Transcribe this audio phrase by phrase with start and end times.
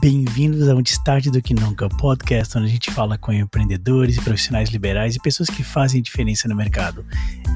[0.00, 5.14] Bem-vindos ao Destaque do Que Nunca, podcast onde a gente fala com empreendedores profissionais liberais
[5.14, 7.04] e pessoas que fazem diferença no mercado.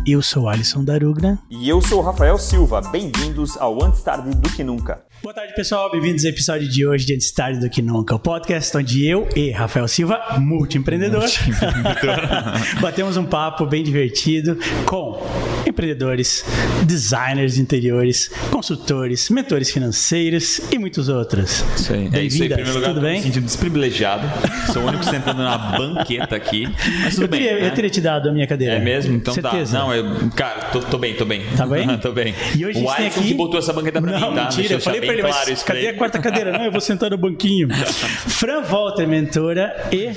[0.07, 1.39] Eu sou Alisson Darugna.
[1.49, 2.83] E eu sou Rafael Silva.
[2.83, 5.03] Bem-vindos ao Antes Tarde do Que Nunca.
[5.23, 5.91] Boa tarde, pessoal.
[5.91, 9.27] Bem-vindos ao episódio de hoje de Antes Tarde do Que Nunca, o podcast onde eu
[9.35, 11.25] e Rafael Silva, multi-empreendedor,
[12.79, 15.19] batemos um papo bem divertido com
[15.67, 16.45] empreendedores,
[16.85, 21.65] designers de interiores, consultores, mentores financeiros e muitos outros.
[21.77, 22.09] Isso aí.
[22.13, 23.17] É isso aí, em primeiro lugar, tudo bem?
[23.19, 24.27] me sentindo desprivilegiado.
[24.73, 26.67] Sou o único sentando na banqueta aqui.
[27.03, 27.69] Mas tudo eu, bem, teria, né?
[27.69, 28.75] eu teria te dado a minha cadeira.
[28.75, 29.15] É mesmo?
[29.15, 29.77] Então Certeza.
[29.77, 29.85] tá.
[29.85, 31.43] Não, eu, cara, tô, tô bem, tô bem.
[31.57, 31.87] Tá bem?
[31.99, 32.35] tô bem.
[32.57, 34.43] E hoje o Alisson aqui- que botou essa banqueta pra Não, mim, tá?
[34.45, 36.53] mentira, Deixa eu falei pra ele, mas claro isso pra cadê a quarta cadeira?
[36.53, 37.69] Não, eu vou sentar no banquinho.
[37.75, 40.13] Fran Walter, mentora e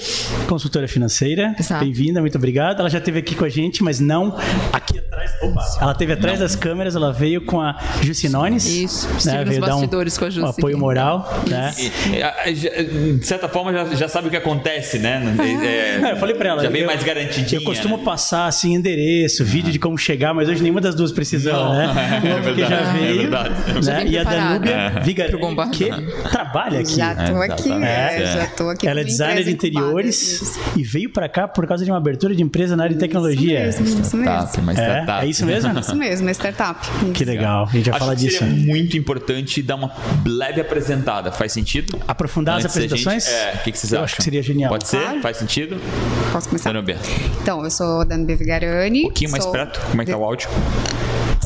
[0.47, 1.55] consultora financeira.
[1.79, 2.79] Bem-vinda, muito obrigado.
[2.79, 4.35] Ela já esteve aqui com a gente, mas não
[4.73, 5.31] aqui atrás.
[5.41, 8.65] Opa, ela esteve atrás das câmeras, ela veio com a Jucinones.
[8.65, 11.43] Isso, né, veio dar um, com a um apoio moral.
[11.47, 11.73] Né?
[13.19, 15.21] De certa forma, já, já sabe o que acontece, né?
[15.63, 16.63] É, É, eu falei pra ela.
[16.63, 17.59] Já vem eu- mais garantidinha.
[17.61, 18.03] Eu costumo né?
[18.03, 21.93] passar assim endereço, vídeo de como chegar, mas hoje nenhuma das duas precisou, Não, né?
[22.23, 23.85] é porque verdade, já é veio, verdade.
[23.85, 24.05] né?
[24.07, 24.23] E a.
[24.23, 24.99] Danúbia É.
[25.01, 25.95] Viga, Pro bombardeio.
[25.95, 26.95] que trabalha aqui.
[26.95, 27.85] Já tô É, aqui, exatamente.
[27.87, 28.33] é, É.
[28.33, 28.87] já tô aqui.
[28.87, 30.59] Ela é designer de interiores isso.
[30.75, 33.67] e veio pra cá por causa de uma abertura de empresa na área de tecnologia.
[33.69, 34.31] Isso mesmo, isso mesmo.
[34.31, 35.25] Tá, uma É, startup.
[35.25, 35.77] é isso mesmo?
[35.79, 36.79] Isso mesmo, uma startup.
[37.13, 38.39] Que legal, a gente vai Acho falar que disso.
[38.39, 39.91] seria muito importante dar uma
[40.25, 41.31] leve apresentada.
[41.31, 41.99] Faz sentido?
[42.07, 43.25] Aprofundar as Antes da apresentações?
[43.25, 44.05] gente- É, o que, que vocês Eu acham?
[44.05, 44.69] acho que seria genial.
[44.69, 44.99] Pode ser?
[45.01, 45.21] Claro.
[45.21, 45.77] Faz sentido?
[46.31, 46.71] Posso começar?
[46.71, 46.97] Danubia.
[47.41, 48.99] Então, eu sou Danube Vigarani.
[49.01, 49.79] Um pouquinho mais sou perto.
[49.89, 50.49] Como é que tá o áudio?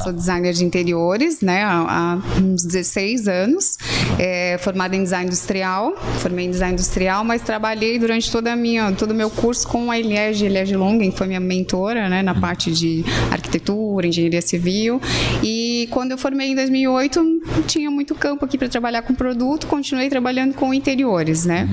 [0.04, 3.78] Sou designer de interiores, né, há, há uns 16 anos.
[4.20, 8.92] É, formada em design industrial, formei em design industrial, mas trabalhei durante toda a minha,
[8.92, 12.36] todo o meu curso com a Eliege, Eliege Longen, que foi minha mentora, né, na
[12.36, 15.02] parte de arquitetura, engenharia civil.
[15.44, 19.68] E quando eu formei em 2008, não tinha muito campo aqui para trabalhar com produto,
[19.68, 21.68] continuei trabalhando com interiores, né.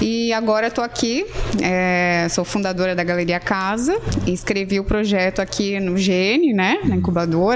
[0.00, 1.26] E agora estou aqui,
[1.62, 7.49] é, sou fundadora da Galeria Casa, escrevi o projeto aqui no GN, né, na incubadora,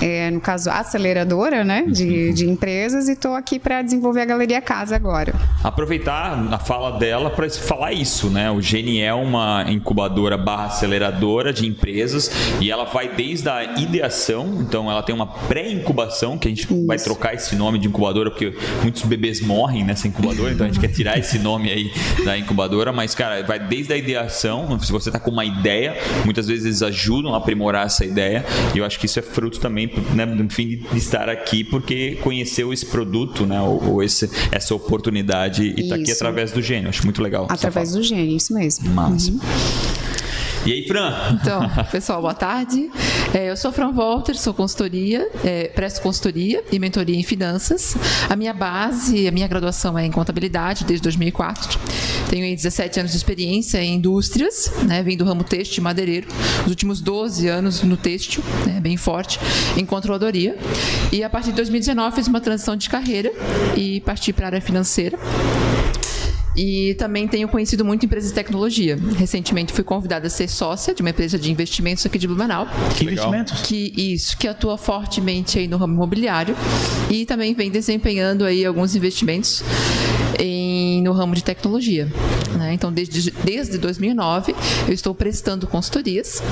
[0.00, 4.60] é, no caso aceleradora, né, de, de empresas, e estou aqui para desenvolver a Galeria
[4.60, 5.34] Casa agora.
[5.62, 8.50] Aproveitar a fala dela para falar isso, né?
[8.50, 14.58] O Gene é uma incubadora barra aceleradora de empresas e ela vai desde a ideação,
[14.60, 17.04] então ela tem uma pré-incubação, que a gente vai Isso.
[17.04, 20.88] trocar esse nome de incubadora, porque muitos bebês morrem nessa incubadora, então a gente quer
[20.88, 21.92] tirar esse nome aí
[22.24, 26.46] da incubadora, mas, cara, vai desde a ideação, se você tá com uma ideia, muitas
[26.46, 28.44] vezes eles ajudam a aprimorar essa ideia,
[28.74, 32.16] e eu acho que isso é fruto também, né, no fim de estar aqui, porque
[32.16, 36.88] conheceu esse produto, né, ou, ou esse, essa oportunidade e tá aqui através do gênio.
[36.88, 37.46] Acho muito legal.
[37.48, 38.90] Através do gênio, isso mesmo.
[38.90, 39.32] Massa.
[40.66, 41.14] E aí, Fran?
[41.40, 41.62] Então,
[41.92, 42.90] pessoal, boa tarde.
[43.32, 47.96] É, eu sou Fran Walter, sou consultoria, é, presto consultoria e mentoria em finanças.
[48.28, 51.78] A minha base, a minha graduação é em contabilidade desde 2004.
[52.28, 56.28] Tenho aí 17 anos de experiência em indústrias, né, vim do ramo têxtil e madeireiro.
[56.62, 59.40] Os últimos 12 anos no têxtil, né, bem forte,
[59.76, 60.56] em controladoria.
[61.10, 63.32] E a partir de 2019 fiz uma transição de carreira
[63.76, 65.18] e parti para a área financeira.
[66.58, 68.98] E também tenho conhecido muito empresas de tecnologia.
[69.16, 72.66] Recentemente fui convidada a ser sócia de uma empresa de investimentos aqui de Blumenau.
[72.96, 73.62] Que investimentos?
[73.62, 76.56] Que isso, que atua fortemente aí no ramo imobiliário
[77.08, 79.62] e também vem desempenhando aí alguns investimentos
[81.02, 82.08] no ramo de tecnologia.
[82.56, 82.72] né?
[82.72, 84.54] Então, desde, desde 2009,
[84.86, 86.42] eu estou prestando consultorias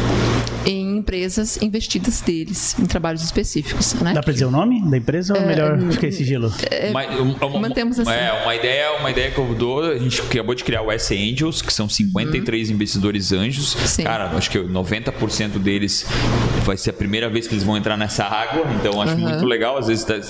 [0.67, 3.95] em empresas investidas deles, em trabalhos específicos.
[3.95, 4.13] Né?
[4.13, 6.53] Dá pra dizer o nome da empresa ou é melhor ficar em sigilo?
[6.91, 8.11] Uma, uma- uma- mantemos assim.
[8.11, 11.15] É, uma ideia, uma ideia que eu dou, a gente acabou de criar o S
[11.15, 13.73] Angels, que são 53 investidores anjos.
[13.87, 14.03] Sim.
[14.05, 16.05] Cara, acho que 90% deles
[16.65, 19.79] vai ser a primeira vez que eles vão entrar nessa água, então acho muito legal.
[19.79, 20.21] Às vezes tá-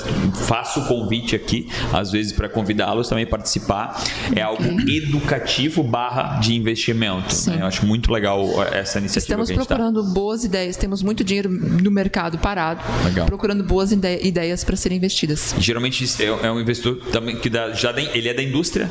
[0.47, 4.03] faço o convite aqui, às vezes para convidá-los também a participar.
[4.35, 7.35] É algo educativo barra de investimento.
[7.47, 7.59] né?
[7.61, 9.77] Eu acho muito legal essa iniciativa Estamos que a gente tá.
[9.77, 13.27] procurando boas ideias, temos muito dinheiro no mercado parado, Legal.
[13.27, 15.55] procurando boas ide- ideias para serem investidas.
[15.57, 18.91] Geralmente é é um investidor também que dá, já ele é da indústria.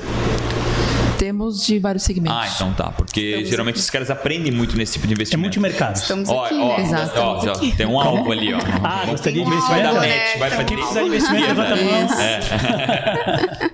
[1.17, 2.37] Temos de vários segmentos.
[2.37, 2.91] Ah, então tá.
[2.91, 3.79] Porque Estamos geralmente aqui.
[3.79, 5.41] esses caras aprendem muito nesse tipo de É investimento.
[5.45, 5.97] multimercado.
[5.97, 6.83] Estamos Ó, aqui, ó, né?
[6.83, 7.19] Exato.
[7.21, 8.59] ó, ó, tem um alvo ali, ó.
[8.83, 9.95] Ah, gostaria de Tem um Vai dar investimento?
[9.95, 10.39] match, né?
[10.39, 12.07] vai Então, fazer Quem precisar de investimento, levanta a mão.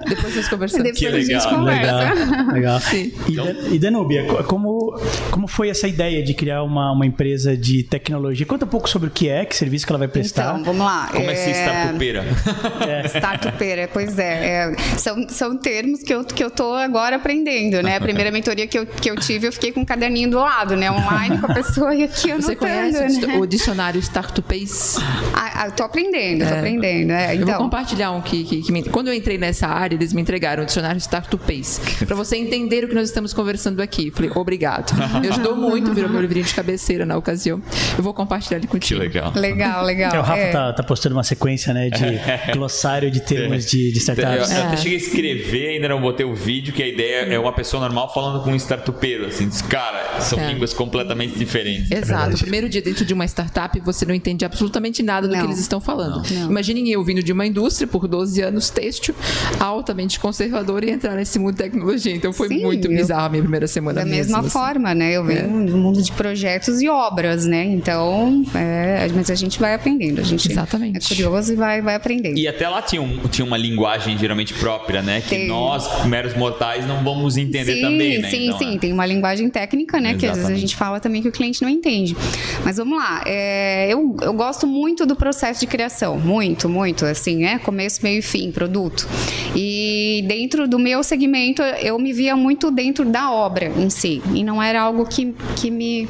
[0.08, 0.84] Depois nós conversamos.
[0.84, 1.56] Depois Que a gente legal.
[1.56, 2.14] conversa.
[2.14, 2.80] Legal, legal.
[2.82, 3.14] Sim.
[3.28, 5.00] E, Dan- e Danúbia, como como,
[5.32, 8.46] como foi essa ideia de criar uma, uma empresa de tecnologia?
[8.46, 10.52] Conta um pouco sobre o que é, que serviço que ela vai prestar.
[10.52, 11.08] Então, vamos lá.
[11.12, 12.24] Como é, é ser startupeira?
[12.88, 13.08] É.
[13.08, 14.72] Startupeira, pois é.
[14.72, 14.76] é.
[14.98, 17.98] são, são termos que eu, que eu tô agora aprendendo, né?
[17.98, 20.76] A primeira mentoria que eu, que eu tive, eu fiquei com um caderninho do lado,
[20.76, 20.92] né?
[20.92, 23.38] Online com a pessoa e aqui eu Você conhece né?
[23.38, 25.00] o dicionário Startupace?
[25.34, 26.58] Ah, ah, tô aprendendo, tô é.
[26.58, 27.12] aprendendo.
[27.12, 27.34] É, então.
[27.34, 27.64] Eu vou então.
[27.64, 28.84] compartilhar um que, que, que me...
[28.84, 32.06] Quando eu entrei nessa área, eles me entregaram o dicionário Startupace.
[32.06, 34.12] Para você entender o que nós estamos conversando aqui.
[34.12, 34.94] Falei, obrigado.
[35.22, 37.62] Me ajudou muito, virou meu livrinho de cabeceira na ocasião.
[37.98, 39.00] Eu vou compartilhar ele contigo.
[39.00, 39.34] Que legal.
[39.36, 40.16] Legal, legal.
[40.16, 40.52] É, o Rafa é.
[40.52, 42.20] tá, tá, postando uma sequência, né, de
[42.54, 44.52] glossário de termos de, de startups.
[44.52, 47.40] Eu, eu até cheguei a escrever, ainda não botei o vídeo, que a ideia é
[47.40, 49.50] uma pessoa normal falando com um startupeiro, assim.
[49.70, 50.52] Cara, são é.
[50.52, 51.92] línguas completamente diferentes.
[51.92, 52.36] Exato.
[52.36, 55.42] o primeiro dia dentro de uma startup, você não entende absolutamente nada do não.
[55.42, 56.24] que eles estão falando.
[56.32, 56.50] Não.
[56.50, 59.16] Imaginem eu vindo de uma indústria por 12 anos têxtil,
[59.60, 62.16] altamente conservadora e entrar nesse mundo de tecnologia.
[62.16, 62.96] Então foi Sim, muito eu...
[62.96, 64.02] bizarro a minha primeira semana.
[64.02, 64.50] Da mesmo, mesma assim.
[64.50, 65.12] forma, né?
[65.14, 65.66] Eu venho é.
[65.66, 67.64] do mundo de projetos e obras, né?
[67.66, 70.20] Então, é, mas a gente vai aprendendo.
[70.20, 71.06] A gente Exatamente.
[71.06, 72.38] é curioso e vai, vai aprendendo.
[72.38, 75.22] E até lá tinha, um, tinha uma linguagem geralmente própria, né?
[75.22, 75.48] Que tem.
[75.48, 78.30] nós, meros mortais, não vamos entender sim, também, né?
[78.30, 78.76] Sim, então, sim.
[78.76, 78.80] É.
[78.80, 80.12] Tem uma linguagem técnica, né?
[80.12, 80.20] Exatamente.
[80.20, 82.16] Que às vezes a gente fala também que o cliente não entende.
[82.64, 83.24] Mas vamos lá.
[83.26, 86.18] É, eu, eu gosto muito do processo de criação.
[86.18, 87.06] Muito, muito.
[87.06, 89.08] Assim, é começo, meio e fim, produto.
[89.56, 94.22] E dentro do meu segmento, eu me via muito dentro da obra em si.
[94.34, 96.08] E não era algo que, que me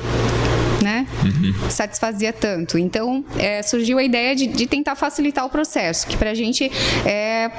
[0.82, 1.08] né?
[1.24, 1.70] Uhum.
[1.70, 2.78] Satisfazia tanto.
[2.78, 6.72] Então, é, surgiu a ideia de, de, tentar facilitar o processo, que pra gente
[7.06, 7.50] é,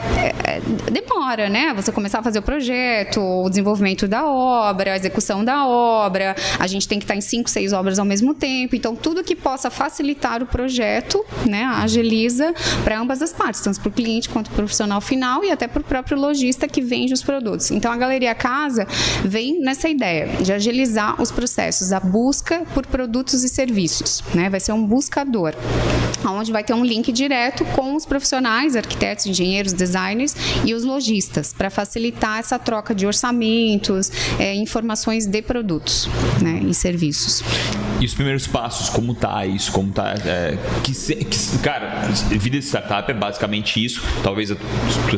[0.44, 0.60] é,
[0.90, 1.72] demora, né?
[1.74, 6.66] Você começar a fazer o projeto, o desenvolvimento da obra, a execução da obra, a
[6.66, 8.74] gente tem que estar em cinco, seis obras ao mesmo tempo.
[8.74, 12.52] Então, tudo que possa facilitar o projeto, né, agiliza
[12.84, 15.66] para ambas as partes, tanto para o cliente quanto para o profissional final e até
[15.66, 17.70] para o próprio lojista que vende os produtos.
[17.70, 18.86] Então, a Galeria Casa
[19.24, 24.24] vem nessa ideia de agilizar os processos, a busca por produtos produtos e serviços.
[24.34, 24.48] Né?
[24.48, 25.54] Vai ser um buscador,
[26.24, 31.52] onde vai ter um link direto com os profissionais, arquitetos, engenheiros, designers e os lojistas,
[31.52, 36.08] para facilitar essa troca de orçamentos, é, informações de produtos
[36.40, 37.42] né, e serviços.
[38.02, 39.70] E os primeiros passos, como tá isso?
[39.70, 40.14] Como tá.
[40.24, 40.92] É, que,
[41.24, 44.02] que, cara, vida de startup é basicamente isso.
[44.24, 44.52] Talvez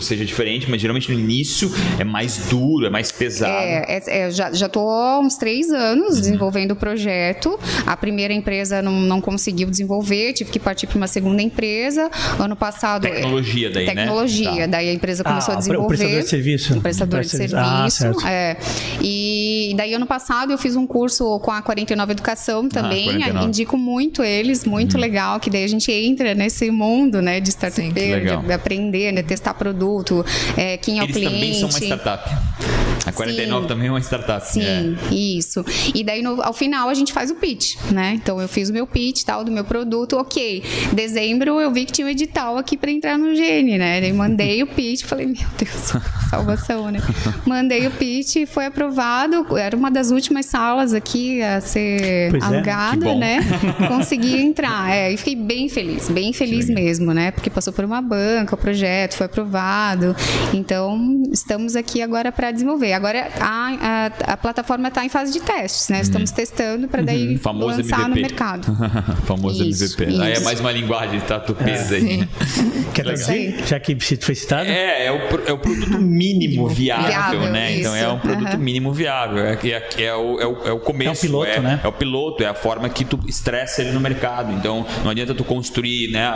[0.03, 3.55] seja diferente, mas geralmente no início é mais duro, é mais pesado.
[3.55, 6.21] É, é, é já, já tô há uns três anos uhum.
[6.21, 7.59] desenvolvendo o projeto.
[7.87, 12.11] A primeira empresa não, não conseguiu desenvolver, tive que partir para uma segunda empresa.
[12.39, 13.07] Ano passado.
[13.07, 14.57] É, tecnologia daí, tecnologia, né?
[14.57, 14.65] Tecnologia.
[14.65, 14.73] Tá.
[14.73, 15.85] Daí a empresa começou ah, a desenvolver.
[15.85, 16.79] O prestador de serviço.
[16.79, 17.57] O prestador de serviço.
[17.57, 18.27] Ah, certo.
[18.27, 18.57] é.
[19.03, 23.23] E daí ano passado eu fiz um curso com a 49 Educação também.
[23.23, 25.01] Ah, indico muito eles, muito hum.
[25.01, 29.55] legal, que daí a gente entra nesse mundo né, de startup, de aprender, né, testar
[29.55, 30.25] produto,
[30.57, 31.35] é, quem é eles o cliente.
[31.35, 32.84] Eles também são uma startup.
[33.15, 33.69] A 49 Sim.
[33.69, 34.47] também é uma startup.
[34.47, 35.15] Sim, é.
[35.15, 35.65] isso.
[35.95, 38.15] E daí no, ao final a gente faz o pitch, né?
[38.15, 40.63] Então eu fiz o meu pitch tal do meu produto, ok.
[40.93, 44.01] Dezembro eu vi que tinha um edital aqui para entrar no Gene, né?
[44.01, 45.93] Daí mandei o pitch, falei, meu Deus,
[46.29, 47.01] salvação, né?
[47.47, 49.47] Mandei o pitch, foi aprovado.
[49.57, 53.15] Era uma das últimas salas aqui a ser pois é, alugada, é.
[53.15, 53.39] né?
[53.89, 54.91] Consegui entrar.
[54.91, 57.31] É, e fiquei bem feliz, bem feliz mesmo, né?
[57.31, 60.17] Porque passou por uma banca, o projeto foi aprovado.
[60.53, 62.93] Então, estamos aqui agora para desenvolver.
[63.05, 66.01] Agora a, a, a plataforma está em fase de testes, né?
[66.01, 66.37] Estamos uhum.
[66.37, 67.59] testando para daí uhum.
[67.59, 68.09] lançar MVP.
[68.09, 68.77] no mercado.
[69.27, 70.11] Famoso isso, MVP.
[70.11, 70.23] Isso.
[70.23, 71.39] Aí é mais uma linguagem, tá?
[71.39, 71.99] Tu pensa é.
[71.99, 72.29] aí.
[72.95, 74.71] Quer dizer, já que foi citado?
[74.71, 77.73] É, é o, é o produto mínimo viável, viável né?
[77.73, 77.81] Isso.
[77.81, 78.59] Então é um produto uhum.
[78.59, 79.45] mínimo viável.
[79.45, 81.11] É, é, é, o, é, o, é o começo.
[81.11, 81.81] É o piloto, é, né?
[81.85, 84.51] É o piloto, é a forma que tu estressa ele no mercado.
[84.51, 86.27] Então não adianta tu construir, né?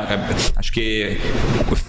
[0.55, 1.17] Acho que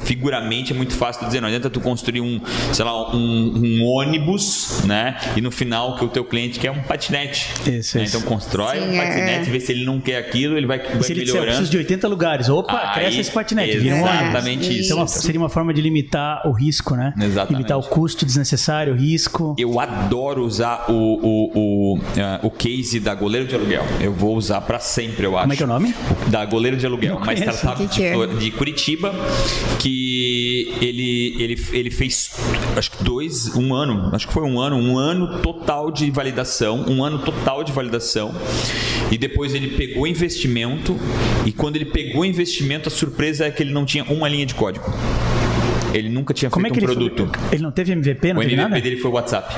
[0.06, 2.40] figuramente é muito fácil dizer, não adianta tu construir um,
[2.72, 5.18] sei lá, um, um ônibus, né?
[5.36, 7.52] E no final que o teu cliente quer um patinete.
[7.70, 8.04] Isso, né?
[8.04, 8.18] isso.
[8.18, 9.52] Então constrói Sim, um patinete, é.
[9.52, 11.60] vê se ele não quer aquilo, ele vai, vai se ele melhorando.
[11.60, 12.50] Disser, de 80 lugares.
[12.50, 13.78] Opa, Aí, cresce esse patinete.
[13.78, 14.94] Exatamente isso.
[14.94, 17.14] Então, seria uma forma de limitar o risco, né?
[17.18, 17.58] Exatamente.
[17.58, 19.56] Limitar o custo desnecessário, o risco.
[19.58, 22.02] Eu adoro usar o, o, o, uh,
[22.44, 23.84] o case da goleiro de aluguel.
[24.00, 25.44] Eu vou usar para sempre, eu acho.
[25.44, 25.94] Como é que é o nome?
[26.28, 27.18] Da goleiro de aluguel.
[27.18, 28.28] Uma startup de, é?
[28.28, 29.14] de Curitiba
[29.80, 32.32] que ele, ele, ele fez
[32.76, 36.86] acho que dois, um ano, acho que foi um ano, um ano total de validação,
[36.88, 38.34] um ano total de validação.
[39.12, 40.98] E depois ele pegou investimento
[41.46, 44.56] e quando ele pegou investimento, a surpresa é que ele não tinha uma linha de
[44.56, 44.86] código.
[45.94, 47.30] Ele nunca tinha Como feito é que um ele produto.
[47.38, 47.56] Foi?
[47.56, 48.82] Ele não teve MVP, não o teve MVP nada?
[48.82, 49.54] dele foi o WhatsApp.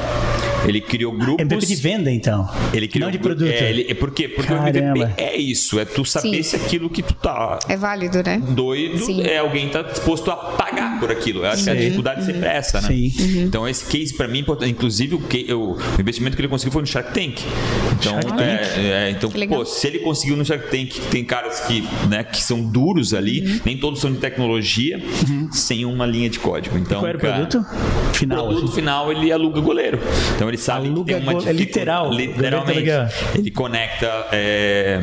[0.68, 1.42] Ele criou grupos.
[1.42, 2.50] MVP de venda, então.
[2.74, 3.48] Ele criou Não de produto.
[3.50, 4.28] É, ele, é por quê?
[4.28, 4.68] Porque Caramba.
[4.68, 6.44] o MVP é isso, é tu saber Sim.
[6.44, 8.42] se aquilo que tu tá É válido, né?
[8.50, 9.22] doido, Sim.
[9.24, 11.40] é alguém tá disposto a pagar por aquilo.
[11.44, 11.80] Eu acho que a Sim.
[11.80, 12.88] dificuldade sempre é essa, né?
[12.88, 13.12] Sim.
[13.44, 14.72] Então esse case para mim é importante.
[14.72, 17.40] Inclusive o, que, o, o investimento que ele conseguiu foi no Shark Tank.
[18.00, 18.78] Então, Shark é, Tank.
[18.78, 19.60] é, então Que legal.
[19.60, 23.62] pô, se ele conseguiu no Shark Tank, tem caras que, né, que são duros ali,
[23.66, 25.02] nem todos são de tecnologia,
[25.52, 26.78] sem uma linha de código.
[26.78, 27.66] Então, Qual era o cara, produto?
[28.12, 28.46] o Final.
[28.48, 28.76] produto assim.
[28.76, 30.00] final ele aluga goleiro.
[30.36, 32.10] Então ele sabe Aluga que tem uma é literal.
[32.10, 32.80] Tá Literalmente.
[32.80, 33.08] legal.
[33.36, 35.00] Ele conecta é,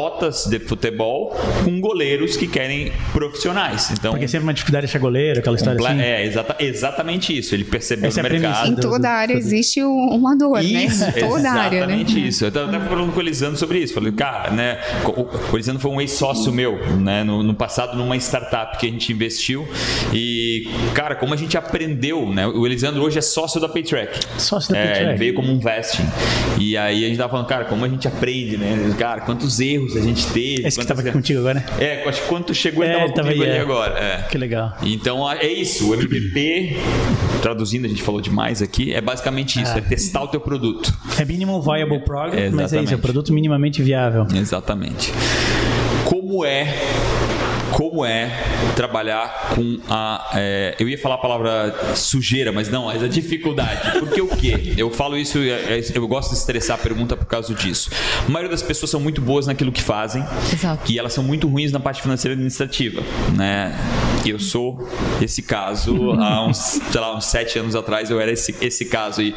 [0.00, 1.34] patotas de futebol
[1.64, 3.90] com goleiros que querem profissionais.
[3.90, 6.00] Então, Porque sempre uma dificuldade achar goleiro, aquela história assim.
[6.00, 7.54] é exata- exatamente isso.
[7.54, 8.68] Ele percebeu Essa no é mercado.
[8.68, 11.12] Em toda área existe um- uma dor, Isso, né?
[11.16, 11.94] Em toda área, né?
[11.94, 12.44] exatamente isso.
[12.44, 13.94] Eu tava até falando com o Elisandro sobre isso.
[13.94, 14.78] Falei, cara, né?
[15.04, 15.22] O,
[15.52, 17.24] o Elisandro foi um ex-sócio meu, né?
[17.24, 19.66] No, no passado, numa startup que a gente investiu.
[20.12, 22.46] E, cara, como a gente aprendeu, né?
[22.46, 24.18] O Elisandro hoje é sócio da Paytrack.
[24.38, 25.08] Sócio da É, Paytrack.
[25.10, 26.04] Ele veio como um vesting.
[26.58, 28.94] E aí a gente tava falando, cara, como a gente aprende, né?
[28.98, 30.66] Cara, quantos erros a gente teve.
[30.66, 31.64] Esse que quantas- tava aqui contigo agora, né?
[31.78, 33.60] É, acho que quando tu chegou, É, ele tava comigo aí, ali é.
[33.60, 33.98] agora.
[33.98, 34.22] É.
[34.30, 34.72] Que legal.
[34.82, 36.76] Então é isso, o MVP,
[37.42, 39.78] traduzindo, a gente falou demais aqui, é basicamente isso, Ah.
[39.78, 40.92] é testar o teu produto.
[41.20, 44.26] É minimum viable program, mas é isso, é um produto minimamente viável.
[44.34, 45.12] Exatamente.
[46.04, 46.74] Como é
[47.72, 48.30] como é
[48.74, 50.30] trabalhar com a.
[50.34, 53.98] é, eu ia falar a palavra sujeira, mas não, mas a dificuldade.
[53.98, 54.74] Porque o quê?
[54.76, 57.90] Eu falo isso, é, é, eu gosto de estressar a pergunta por causa disso.
[58.26, 60.90] A maioria das pessoas são muito boas naquilo que fazem Exato.
[60.90, 63.02] e elas são muito ruins na parte financeira e administrativa,
[63.36, 63.76] né?
[64.24, 64.88] Eu sou
[65.22, 69.20] esse caso há uns, sei lá, uns sete anos atrás eu era esse, esse caso
[69.20, 69.34] aí.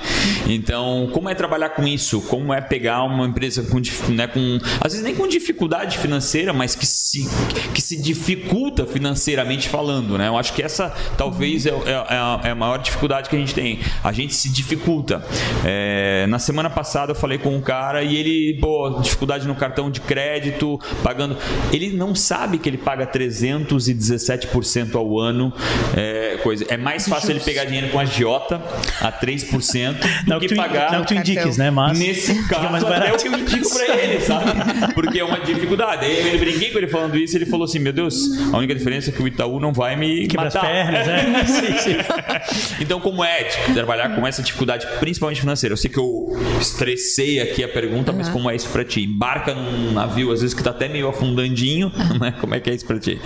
[0.48, 2.22] Então, como é trabalhar com isso?
[2.22, 3.80] Como é pegar uma empresa com,
[4.12, 7.28] né, com às vezes nem com dificuldade financeira, mas que se,
[7.74, 10.28] que se dificulta financeiramente falando, né?
[10.28, 13.40] Eu acho que essa talvez é, é- é a, é a maior dificuldade que a
[13.40, 13.80] gente tem.
[14.04, 15.24] A gente se dificulta.
[15.66, 19.90] É, na semana passada eu falei com um cara e ele, pô, dificuldade no cartão
[19.90, 21.38] de crédito, pagando.
[21.72, 25.54] Ele não sabe que ele paga 317% ao ano.
[25.96, 26.66] É, coisa.
[26.70, 28.62] é mais fácil ele pegar dinheiro com a agiota
[29.02, 29.94] a 3%
[30.26, 30.92] do Não que pagar.
[30.92, 31.72] não que tu indiques, né?
[31.72, 34.94] Mas Nesse caso, até o que eu indico pra ele, sabe?
[34.94, 36.06] Porque é uma dificuldade.
[36.06, 38.09] Aí eu brinquei com ele falando isso ele falou assim: Meu Deus,
[38.54, 40.68] a única diferença é que o Itaú não vai me Quebra as matar.
[40.68, 41.46] pernas, né?
[41.48, 41.96] Sim, sim.
[42.82, 45.74] Então, como é tipo, trabalhar com essa dificuldade, principalmente financeira?
[45.74, 46.28] Eu sei que eu
[46.60, 49.02] estressei aqui a pergunta, mas como é isso pra ti?
[49.04, 52.34] Embarca num navio, às vezes que tá até meio afundandinho, né?
[52.40, 53.20] Como é que é isso pra ti?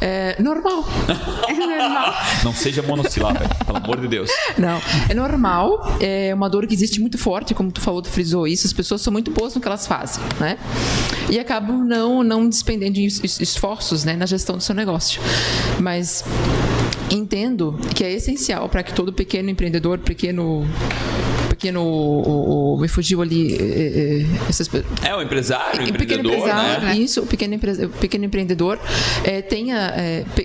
[0.00, 0.84] É normal.
[1.48, 2.14] É normal.
[2.44, 4.30] Não seja monossilável, pelo amor de Deus.
[4.58, 8.46] Não, é normal, é uma dor que existe muito forte, como tu falou, tu frisou
[8.46, 10.58] isso, as pessoas são muito boas no que elas fazem, né?
[11.30, 15.20] E acabam não, não despendendo de es- es- esforços né, na gestão do seu negócio.
[15.78, 16.24] Mas
[17.10, 20.66] entendo que é essencial para que todo pequeno empreendedor, pequeno.
[21.60, 21.82] Pequeno.
[21.82, 23.54] O, o- me fugiu ali.
[23.54, 24.68] é, é, essas,
[25.04, 26.96] É o empresário, o o pequeno empreendedor, empresário, né?
[26.96, 28.78] isso, o pequeno, empre- pequeno empreendedor
[29.24, 29.92] é, tenha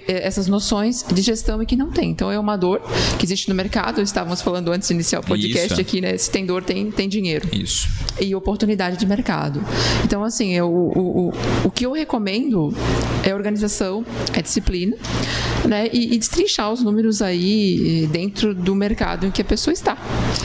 [0.07, 2.09] essas noções de gestão e que não tem.
[2.11, 2.81] Então é uma dor
[3.17, 4.01] que existe no mercado.
[4.01, 5.81] Estávamos falando antes de iniciar o podcast Isso.
[5.81, 6.17] aqui, né?
[6.17, 7.87] Se tem dor, tem, tem dinheiro Isso.
[8.19, 9.63] e oportunidade de mercado.
[10.03, 11.33] Então, assim, eu, o, o,
[11.65, 12.73] o que eu recomendo
[13.23, 14.95] é organização, é disciplina,
[15.65, 15.87] né?
[15.93, 19.95] E, e destrinchar os números aí dentro do mercado em que a pessoa está.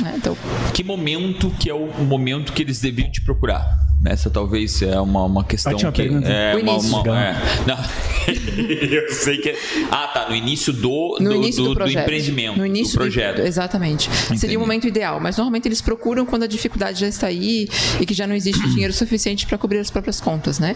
[0.02, 0.14] né?
[0.16, 0.36] Então,
[0.74, 3.78] Que momento que é o momento que eles deviam te procurar?
[4.06, 6.26] Essa talvez é uma, uma questão Ótima que pergunta.
[6.26, 7.36] é uma, uma- é.
[7.66, 7.76] Não.
[8.90, 9.58] eu sei que é...
[9.90, 12.02] ah tá no início do no do, início do, projeto.
[12.04, 14.08] empreendimento No início do projeto exatamente.
[14.38, 17.68] Seria o momento ideal, mas normalmente eles procuram quando a dificuldade já está aí
[18.00, 20.74] e que já não existe dinheiro suficiente para cobrir as próprias contas, né?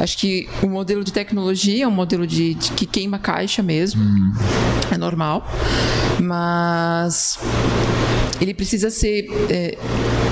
[0.00, 4.02] Acho que o modelo de tecnologia é um modelo de, de que queima caixa mesmo.
[4.90, 5.48] É normal.
[6.20, 7.38] Mas
[8.40, 9.76] ele precisa ser é,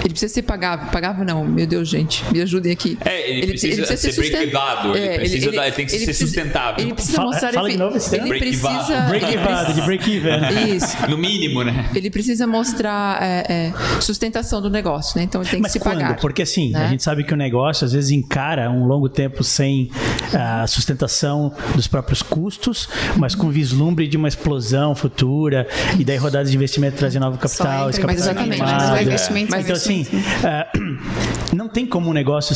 [0.01, 0.89] ele precisa ser pagável.
[0.91, 2.99] Pagável não, meu Deus, gente, me ajudem aqui.
[3.05, 6.85] É, ele precisa ser susten- break-evado, ele precisa dar- ele tem que ser precisa- sustentável.
[6.85, 10.17] Ele precisa Fala- mostrar fala de efe- novo ele precisa Break ele even, de break
[10.17, 10.35] even.
[10.77, 10.97] isso.
[11.09, 15.25] no mínimo né Ele precisa mostrar é, é, sustentação do negócio, né?
[15.25, 16.01] Então ele tem Mas que se quando?
[16.01, 16.17] pagar.
[16.21, 16.89] Porque assim, a né?
[16.91, 19.91] gente sabe que o negócio às vezes encara um longo tempo sem
[20.33, 25.67] a sustentação dos próprios custos, mas com vislumbre de uma explosão futura
[25.99, 28.81] e daí rodadas de investimento trazer novo capital, entra capital exatamente, animado.
[28.81, 30.07] mas só investimento, Mas então assim,
[30.45, 30.67] ah,
[31.55, 32.55] não tem como um negócio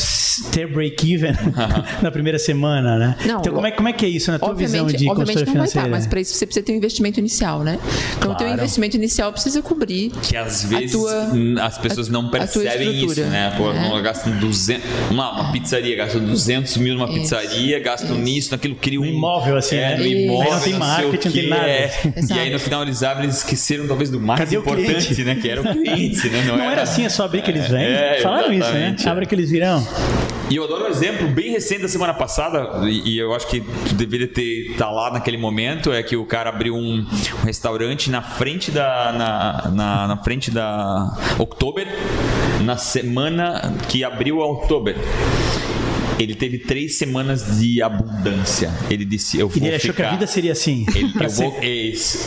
[0.53, 1.33] ter break-even
[2.03, 3.17] na primeira semana, né?
[3.27, 5.35] Não, então como é, como é que é isso na tua visão de obviamente consultoria
[5.45, 5.87] não vai financeira?
[5.87, 7.79] estar, mas para isso você precisa ter um investimento inicial, né?
[8.17, 11.29] Então o teu investimento inicial precisa cobrir que às a vezes tua-
[11.63, 13.53] as pessoas a- não percebem isso, né?
[13.57, 13.89] Pô, né?
[13.89, 17.15] não gastam 200, uma, uma pizzaria gasta 200 mil numa Isso.
[17.21, 19.97] pizzaria, gastam nisso, naquilo, cria um No imóvel, assim, é, né?
[19.97, 20.17] no Isso.
[20.17, 21.67] imóvel, Aí não tem marketing, não tem nada.
[21.69, 21.91] é.
[22.29, 25.15] E aí no final eles abrem, eles esqueceram talvez do mais Cadê importante, cliente?
[25.29, 25.41] Né?
[25.41, 26.45] Que era o cliente, né?
[26.47, 26.73] Não, não era...
[26.73, 26.83] era...
[26.83, 27.85] assim, é só abrir que eles vêm.
[27.85, 28.97] É, Falaram isso, né?
[29.07, 29.87] Abre que eles virão.
[30.51, 33.61] E eu adoro um exemplo bem recente da semana passada, e, e eu acho que
[33.61, 37.07] tu deveria ter tá lá naquele momento, é que o cara abriu um,
[37.41, 41.87] um restaurante na frente da na, na, na frente da Oktober,
[42.63, 44.97] na semana que abriu a Oktober
[46.19, 48.71] ele teve três semanas de abundância.
[48.91, 49.63] Ele disse: Eu vou.
[49.63, 50.05] E ele achou ficar...
[50.05, 50.85] que a vida seria assim.
[50.95, 51.61] Ele, eu, vou,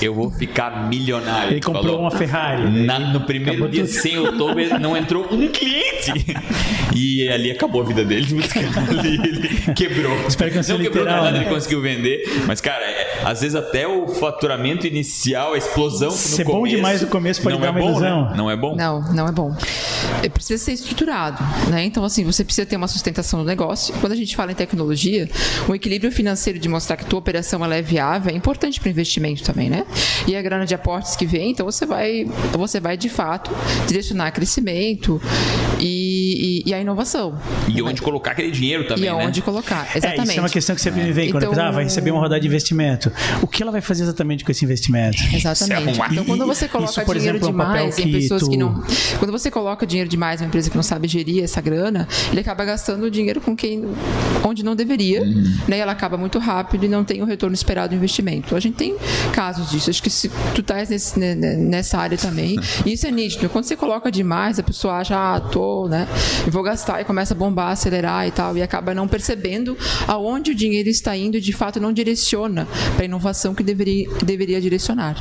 [0.01, 1.53] eu vou ficar milionário.
[1.53, 2.01] Ele comprou falou.
[2.01, 2.85] uma Ferrari.
[2.85, 3.93] Na, no primeiro dia, tudo.
[3.93, 6.11] sem outubro, não entrou um cliente.
[6.93, 8.27] E ali acabou a vida dele.
[8.99, 10.13] ali ele quebrou.
[10.27, 11.45] Espero que não, não quebrou literal, nada, né?
[11.45, 12.23] ele conseguiu vender.
[12.45, 16.11] Mas, cara, é, às vezes até o faturamento inicial, a explosão.
[16.11, 18.29] Ser bom demais no começo pode não dar é uma bom, ilusão.
[18.29, 18.33] Né?
[18.35, 18.75] Não é bom?
[18.75, 19.55] Não, não é bom.
[20.21, 21.85] É, precisa ser estruturado, né?
[21.85, 23.80] Então, assim, você precisa ter uma sustentação do negócio.
[23.99, 25.29] Quando a gente fala em tecnologia,
[25.67, 28.87] o equilíbrio financeiro de mostrar que a tua operação ela é viável é importante para
[28.87, 29.85] o investimento também, né?
[30.27, 33.51] E a grana de aportes que vem, então você vai, você vai de fato
[33.87, 35.21] direcionar crescimento
[35.79, 37.39] e, e, e a inovação.
[37.67, 39.25] E onde colocar aquele dinheiro também, e né?
[39.25, 40.19] onde colocar, exatamente.
[40.19, 42.19] É, isso é uma questão que sempre me vem quando então, ah, vai receber uma
[42.19, 43.11] rodada de investimento.
[43.41, 45.17] O que ela vai fazer exatamente com esse investimento?
[45.33, 46.01] Exatamente.
[46.01, 48.57] É então, quando você coloca isso, dinheiro exemplo, demais é um em pessoas que, que
[48.57, 48.83] não...
[49.19, 52.41] Quando você coloca dinheiro demais em uma empresa que não sabe gerir essa grana, ele
[52.41, 53.70] acaba gastando dinheiro com quem
[54.43, 55.57] onde não deveria, uhum.
[55.67, 55.79] né?
[55.79, 58.55] Ela acaba muito rápido e não tem o retorno esperado do investimento.
[58.55, 58.95] A gente tem
[59.33, 59.89] casos disso.
[59.89, 63.49] Acho que se tu estás nesse, nessa área também, isso é nítido.
[63.49, 66.07] Quando você coloca demais, a pessoa acha, ah, tô, né?
[66.47, 70.55] Vou gastar e começa a bombar, acelerar e tal, e acaba não percebendo aonde o
[70.55, 75.15] dinheiro está indo e de fato não direciona para a inovação que deveria, deveria direcionar,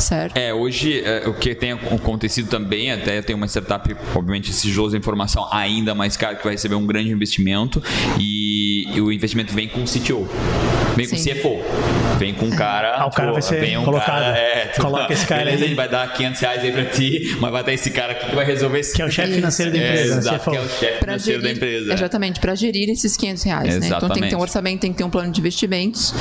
[0.00, 0.36] certo?
[0.36, 5.48] É, hoje é, o que tem acontecido também, até tem uma startup, obviamente, sigilosa informação
[5.52, 7.82] ainda mais cara que vai receber um grande investimento
[8.18, 8.45] 一。
[8.76, 10.28] E, e o investimento vem com o CTO,
[10.94, 11.16] vem Sim.
[11.16, 12.96] com o CFO, vem com um cara.
[12.96, 14.06] Ah, o cara vai ser vem um colocado.
[14.06, 15.64] Cara, é, tu, Coloca esse cara beleza, aí.
[15.64, 18.26] a gente vai dar 500 reais aí pra ti, mas vai ter esse cara aqui
[18.26, 20.14] que vai resolver esse Que é o chefe financeiro da empresa.
[20.14, 21.92] É, exato, que é o chefe financeiro gerir, da empresa.
[21.94, 23.78] Exatamente, para gerir esses 500 reais.
[23.78, 23.86] Né?
[23.88, 26.14] Então tem que ter um orçamento, tem que ter um plano de investimentos.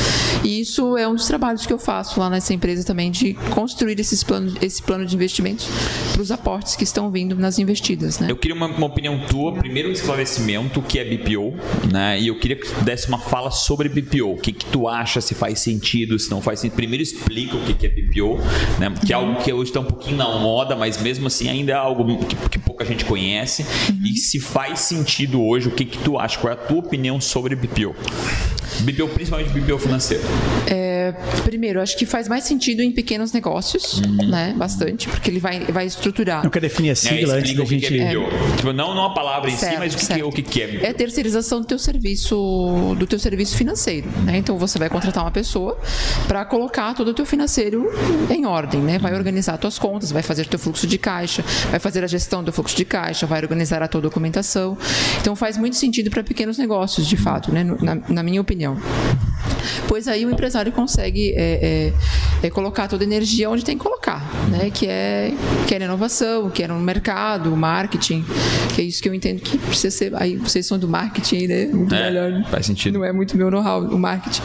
[0.44, 4.00] E isso é um dos trabalhos que eu faço lá nessa empresa também, de construir
[4.00, 5.68] esses planos, esse plano de investimentos
[6.14, 8.20] para os aportes que estão vindo nas investidas.
[8.20, 8.28] Né?
[8.30, 11.54] Eu queria uma, uma opinião tua, primeiro um esclarecimento, o que é BPO,
[11.92, 12.20] né?
[12.20, 14.34] E eu queria que tu desse uma fala sobre BPO.
[14.34, 16.76] O que, que tu acha, se faz sentido, se não faz sentido.
[16.76, 18.38] Primeiro explica o que, que é BPO,
[18.80, 18.94] né?
[19.04, 21.76] Que é algo que hoje está um pouquinho na moda, mas mesmo assim ainda é
[21.76, 23.64] algo que, que pouca gente conhece.
[23.64, 24.06] Uhum.
[24.06, 26.38] E se faz sentido hoje, o que, que tu acha?
[26.38, 27.96] Qual é a tua opinião sobre BPO?
[28.82, 30.24] BPO, principalmente BPO financeiro.
[30.68, 30.95] É,
[31.44, 34.30] primeiro, acho que faz mais sentido em pequenos negócios, uhum.
[34.30, 34.54] né?
[34.58, 36.44] Bastante, porque ele vai, vai estruturar.
[36.44, 37.88] Não quer definir a sigla é, antes da gente...
[37.88, 38.24] Que é BPO.
[38.24, 38.56] É.
[38.58, 40.62] Tipo, não, não a palavra em certo, si, mas o que, que, é, o que
[40.62, 40.90] é.
[40.90, 44.38] É terceirização do teu serviço, do teu serviço financeiro, né?
[44.38, 45.78] Então, você vai contratar uma pessoa
[46.28, 47.92] para colocar todo o teu financeiro
[48.30, 49.00] em ordem, né?
[49.00, 52.52] Vai organizar tuas contas, vai fazer teu fluxo de caixa, vai fazer a gestão do
[52.52, 54.78] fluxo de caixa, vai organizar a tua documentação.
[55.22, 57.64] Então, faz muito sentido para pequenos negócios, de fato, né?
[57.64, 58.78] Na, na minha opinião.
[59.88, 61.94] Pois aí o empresário consegue é,
[62.42, 64.70] é, é, colocar toda a energia onde tem que colocar, né?
[64.70, 65.34] que, é,
[65.68, 68.26] que é a inovação, que é no mercado, marketing,
[68.74, 70.16] que é isso que eu entendo que precisa ser.
[70.16, 71.66] Aí vocês são do marketing, né?
[71.68, 72.44] Muito é, melhor.
[72.50, 73.00] Faz sentido.
[73.00, 74.42] Não é muito meu know-how, o marketing.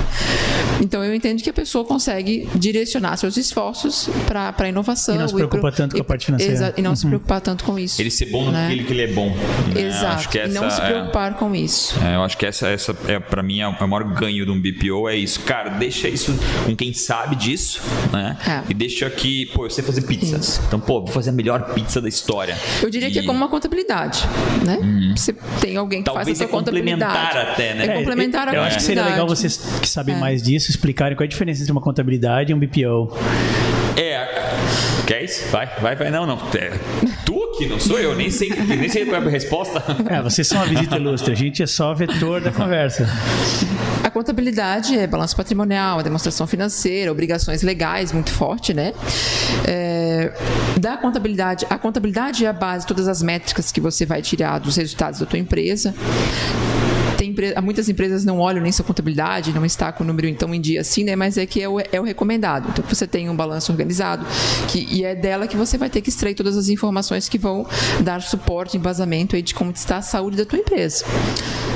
[0.80, 5.14] Então eu entendo que a pessoa consegue direcionar seus esforços para a inovação.
[5.14, 6.74] E não se preocupa e, tanto com a parte financeira.
[6.76, 6.96] E não uhum.
[6.96, 8.00] se preocupar tanto com isso.
[8.00, 8.68] Ele ser bom né?
[8.68, 9.28] naquilo que ele é bom.
[9.74, 9.82] Né?
[9.82, 10.38] Exato.
[10.38, 11.98] Essa, e não se preocupar é, com isso.
[12.02, 14.60] É, eu acho que essa, essa é, para mim, é o maior ganho de um
[14.60, 15.40] BPO é isso.
[15.40, 17.80] Cara, deixa isso com quem sabe disso,
[18.12, 18.36] né?
[18.46, 18.70] É.
[18.70, 20.36] E deixa aqui, pô, eu sei fazer pizza.
[20.36, 20.62] Isso.
[20.66, 22.56] Então, pô, vou fazer a melhor pizza da história.
[22.82, 23.12] Eu diria e...
[23.12, 24.24] que é como uma contabilidade,
[24.64, 24.78] né?
[24.80, 25.14] Uhum.
[25.16, 27.12] Você tem alguém que Talvez faz a sua contabilidade.
[27.12, 27.86] complementar até, né?
[27.86, 30.18] É, complementar a Eu acho que seria legal vocês que sabem é.
[30.18, 33.16] mais disso explicarem qual é a diferença entre uma contabilidade e um BPO.
[33.96, 34.26] É,
[35.06, 35.48] quer isso?
[35.50, 36.10] Vai, vai, vai.
[36.10, 36.38] Não, não.
[36.54, 36.72] É,
[37.24, 38.14] tu aqui, não sou eu.
[38.16, 39.82] Nem sei, nem sei qual é a resposta.
[40.08, 41.32] É, vocês são a visita ilustre.
[41.32, 43.06] A gente é só vetor da conversa.
[44.02, 48.92] A contabilidade é balanço patrimonial, a demonstração financeira, obrigações legais muito forte, né?
[49.66, 50.32] É,
[50.78, 54.58] da contabilidade, a contabilidade é a base de todas as métricas que você vai tirar
[54.58, 55.94] dos resultados da tua empresa
[57.20, 57.29] tem
[57.62, 60.80] muitas empresas não olham nem sua contabilidade, não está com o número então em dia
[60.80, 61.16] assim, né?
[61.16, 62.68] Mas é que é o, é o recomendado.
[62.70, 64.26] Então você tem um balanço organizado
[64.68, 67.66] que, e é dela que você vai ter que extrair todas as informações que vão
[68.02, 71.04] dar suporte, embasamento aí de como está a saúde da tua empresa.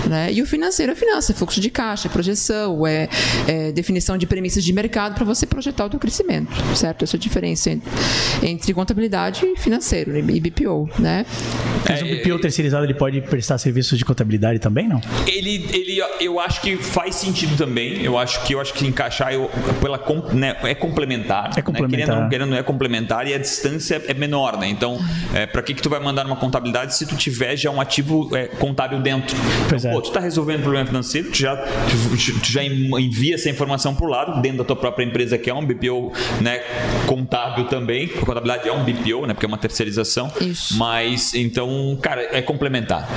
[0.09, 0.33] Né?
[0.33, 3.09] E o financeiro é finança, é fluxo de caixa, é projeção, é,
[3.47, 7.05] é definição de premissas de mercado para você projetar o teu crescimento, certo?
[7.05, 7.91] Essa é a diferença entre,
[8.43, 10.21] entre contabilidade e financeiro, né?
[10.29, 11.25] e BPO, né?
[11.89, 15.01] Mas o BPO terceirizado ele pode prestar serviços de contabilidade também, não?
[15.27, 18.03] Ele ele, ele, eu acho que faz sentido também.
[18.03, 20.01] Eu acho que eu acho que encaixar eu, pela
[20.33, 21.51] né, é complementar.
[21.57, 21.99] É complementar.
[21.99, 22.29] Né?
[22.29, 24.69] Querendo, querendo é complementar e a distância é menor, né?
[24.69, 24.99] Então,
[25.33, 28.35] é, para que que tu vai mandar uma contabilidade se tu tiver já um ativo
[28.37, 29.37] é, contábil dentro?
[29.69, 29.95] Pois então, é.
[29.95, 33.95] Pô, tu tá resolvendo um problema financeiro, tu já, tu, tu já envia essa informação
[33.95, 36.61] pro lado dentro da tua própria empresa que é um BPO, né?
[37.07, 38.11] Contábil também.
[38.17, 39.35] A contabilidade é um BPO, né?
[39.35, 40.31] Porque é uma terceirização.
[40.41, 40.77] Isso.
[40.79, 43.09] Mas então, cara, é complementar.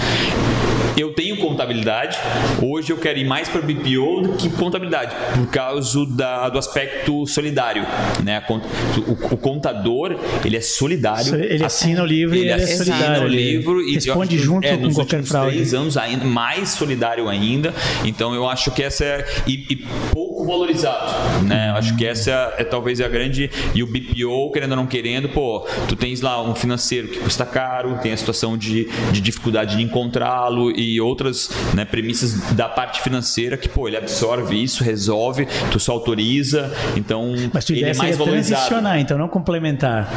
[0.97, 2.16] Eu tenho contabilidade,
[2.61, 7.25] hoje eu quero ir mais para BPO do que contabilidade, por causa da, do aspecto
[7.25, 7.85] solidário.
[8.23, 8.43] Né?
[8.49, 11.35] O, o, contador, ele é solidário.
[11.35, 13.23] Ele assina o livro ele ele é assina solidário.
[13.23, 15.55] o livro e responde junto é, com nos qualquer fraude.
[15.55, 17.73] três anos ainda mais solidário ainda.
[18.03, 19.75] Então eu acho que essa é e, e
[20.11, 21.69] pouco valorizado, né?
[21.71, 24.87] Eu acho que essa é, é talvez a grande e o BPO querendo ou não
[24.87, 29.21] querendo, pô, tu tens lá um financeiro que custa caro, tem a situação de, de
[29.21, 34.83] dificuldade de encontrá-lo e outras né, premissas da parte financeira que, pô, ele absorve isso,
[34.83, 38.61] resolve, tu só autoriza, então Mas tua ele é mais valorizado.
[38.61, 40.09] transicionar, então não complementar.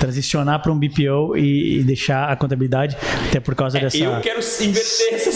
[0.00, 2.96] Transicionar para um BPO e, e deixar a contabilidade,
[3.28, 3.96] até por causa dessa.
[3.96, 5.32] É, Eu quero inverter essa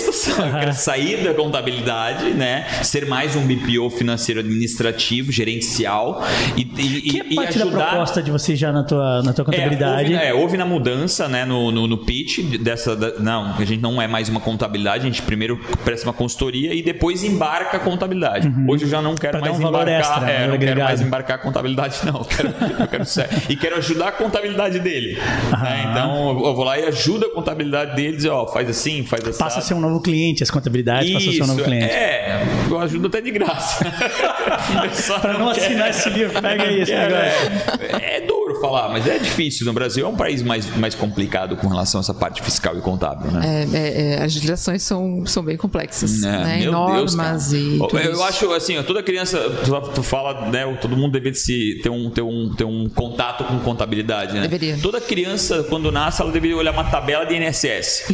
[0.74, 2.64] sair da contabilidade, né?
[2.82, 6.22] Ser mais um BPO financeiro administrativo, gerencial
[6.56, 7.88] e, e, que é e parte da ajudar.
[7.90, 10.12] proposta de você já na tua, na tua É, contabilidade.
[10.12, 12.96] houve, é, houve na mudança, né, no, no, no pitch dessa.
[12.96, 16.74] da- não, a gente não é mais uma contabilidade, a gente primeiro presta uma consultoria
[16.74, 18.50] e depois embarca a contabilidade.
[18.68, 19.88] Hoje eu já não quero Pra mais um embarcar.
[20.00, 20.84] extra, é, valor não quero agregado.
[20.88, 22.20] mais embarcar a contabilidade, não.
[22.20, 22.48] Eu quero,
[22.80, 25.18] eu quero ser- e quero ajudar a contabilidade dele.
[25.62, 25.88] né?
[25.90, 29.38] Então eu vou lá e ajudo a contabilidade deles, ó, faz assim, faz assim.
[29.38, 31.84] Passa a ser um novo cliente, as contabilidades passam a ser um novo cliente.
[31.92, 33.84] É, eu ajudo até de graça.
[35.20, 37.96] Para não assinar esse livro, pega aí esse quero, negócio.
[38.00, 39.66] é, é duro falar, mas é difícil.
[39.66, 42.80] No Brasil é um país mais, mais complicado com relação a essa parte fiscal e
[42.80, 43.66] contábil, né?
[43.72, 46.58] É, é, é, as legislações são, são bem complexas, É, né?
[46.62, 47.38] meu Normas Deus, cara.
[47.64, 48.22] e Eu, tudo eu isso.
[48.22, 50.64] acho assim, toda criança, tu, tu fala, né?
[50.80, 54.42] Todo mundo deve se ter um, ter um, ter um contato com contabilidade, né?
[54.42, 54.78] Deveria.
[54.82, 58.04] Toda criança, quando nasce, ela deveria olhar uma tabela de INSS.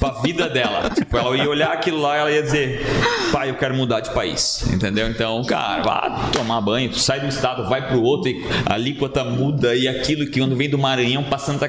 [0.00, 0.90] pra vida dela.
[0.90, 2.84] Tipo, ela ia olhar aquilo lá e ela ia dizer,
[3.32, 4.64] pai, eu quero mudar de país.
[4.72, 5.08] Entendeu?
[5.08, 9.24] Então, cara, vá tomar banho, tu sai do estado, vai pro outro e a alíquota
[9.24, 11.68] muda e aquilo que quando vem do Maranhão passando tá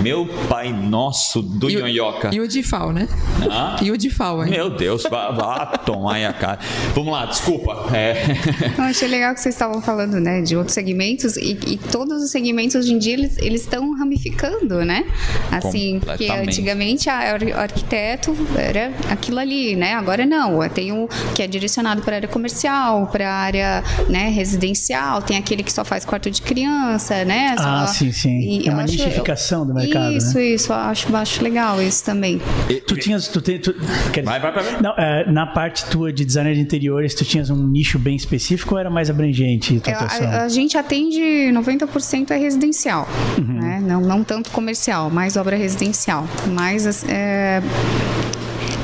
[0.00, 1.86] Meu pai nosso do E o-.
[2.32, 3.08] E o DIFAL, né?
[3.50, 3.76] Ah?
[3.82, 4.50] E o DIFAL, hein?
[4.50, 6.58] Meu Deus, vá, vá tomar aí a cara.
[6.94, 7.86] Vamos lá, desculpa.
[7.94, 8.22] É.
[8.78, 12.30] Eu achei legal que vocês estavam falando, né, de outros segmentos e, e todos os
[12.30, 15.04] segmentos hoje em dia eles estão ramificando, né?
[15.50, 19.94] Assim, porque antigamente a, ar- arquiteto era aquilo ali, né?
[19.94, 24.28] Agora não, tem o que é direcionado para a área comercial, para a área, né,
[24.28, 27.54] residencial, tem aquele que só faz quarto de criança, né?
[27.58, 28.38] Ah, Só- sim, sim.
[28.40, 30.44] e É uma acho- nichificação do mercado, Isso, né?
[30.44, 32.40] isso, acho, acho legal isso também.
[32.86, 33.28] Tu tinhas.
[33.28, 33.74] Tu tem, tu,
[34.12, 34.80] quer Vai, vai, vai, vai.
[34.80, 38.74] Não, é, na parte tua de designer de interiores, tu tinhas um nicho bem específico
[38.74, 41.20] ou era mais abrangente a tua É, a, a gente atende
[41.52, 43.80] 90% é residencial, né?
[43.82, 46.26] não, não tanto comercial, mais obra residencial.
[46.48, 47.60] Mas as- é,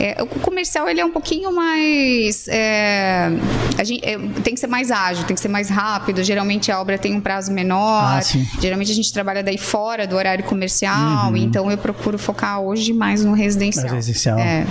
[0.01, 2.47] é, o comercial ele é um pouquinho mais.
[2.49, 3.31] é,
[3.77, 6.23] a gente, é, tem que ser mais ágil, tem que ser mais rápido.
[6.23, 8.19] Geralmente a obra tem um prazo menor.
[8.19, 8.47] Ah, sim.
[8.61, 11.37] Geralmente a gente trabalha daí fora do horário comercial.
[11.37, 13.85] Então eu procuro focar hoje mais no residencial.
[13.85, 14.39] Mais residencial.
[14.39, 14.67] É.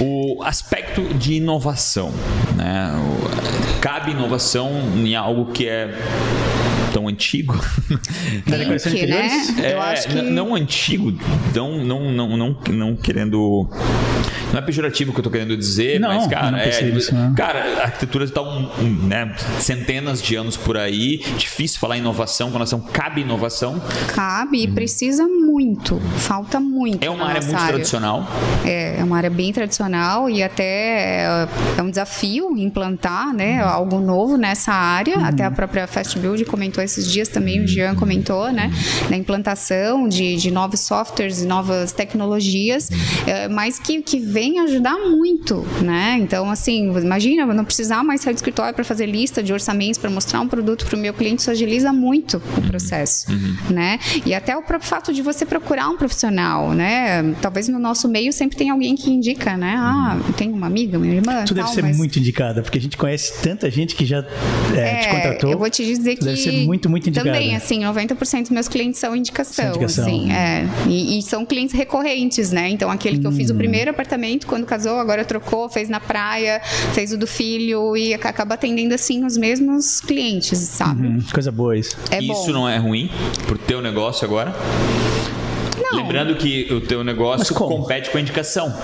[0.00, 2.12] O aspecto de inovação,
[2.56, 2.92] né?
[3.80, 5.94] Cabe inovação em algo que é
[6.92, 7.54] tão antigo.
[8.46, 9.30] Decoração de que, né?
[9.62, 10.22] É, acho que.
[10.22, 11.12] não antigo,
[11.54, 13.68] não, não, não, não, não querendo.
[14.52, 17.14] Não é pejorativo o que eu tô querendo dizer, Não, mas, cara, não é, isso,
[17.14, 17.34] não.
[17.34, 21.18] cara, a arquitetura está um, um, né, centenas de anos por aí.
[21.36, 23.80] Difícil falar em inovação, quando não cabe inovação.
[24.14, 26.00] Cabe e precisa muito.
[26.16, 27.04] Falta muito.
[27.04, 28.26] É uma área muito tradicional.
[28.64, 34.00] É, é uma área bem tradicional e até é, é um desafio implantar né, algo
[34.00, 35.18] novo nessa área.
[35.18, 38.70] Até a própria Fast Build comentou esses dias também, o Jean comentou, né?
[39.08, 42.90] Da implantação de, de novos softwares e novas tecnologias,
[43.26, 46.16] é, mas que, que vem ajudar muito, né?
[46.20, 49.98] Então, assim, imagina, eu não precisar mais sair do escritório para fazer lista de orçamentos,
[49.98, 53.26] para mostrar um produto para o meu cliente, isso agiliza muito o processo,
[53.70, 53.98] né?
[54.24, 57.34] E até o próprio fato de você procurar um profissional, né?
[57.40, 59.74] Talvez no nosso meio sempre tem alguém que indica, né?
[59.76, 62.80] Ah, tem uma amiga, minha irmã, Tu deve tal, ser mas- muito indicada, porque a
[62.80, 64.18] gente conhece tanta gente que já
[64.76, 65.50] é, te é, contratou.
[65.50, 66.24] Eu vou te dizer Tu que.
[66.26, 67.30] deve ser muito, muito indicada.
[67.32, 69.64] Também, assim, 90% dos meus clientes são indicação.
[69.64, 70.04] São indicação.
[70.04, 70.66] Assim, é.
[70.86, 72.68] E, e são clientes recorrentes, né?
[72.68, 73.58] Então, aquele que eu fiz o Hum.
[73.58, 76.60] primeiro apartamento, quando casou, agora trocou, fez na praia,
[76.92, 81.06] fez o do filho e ac- acaba atendendo, assim, os mesmos clientes, sabe?
[81.06, 81.96] Hum, coisa boa isso.
[82.10, 82.52] É Isso bom.
[82.52, 83.10] não é ruim
[83.46, 84.54] pro teu negócio agora?
[85.90, 85.98] Não.
[86.02, 88.74] Lembrando que o teu negócio compete com a indicação.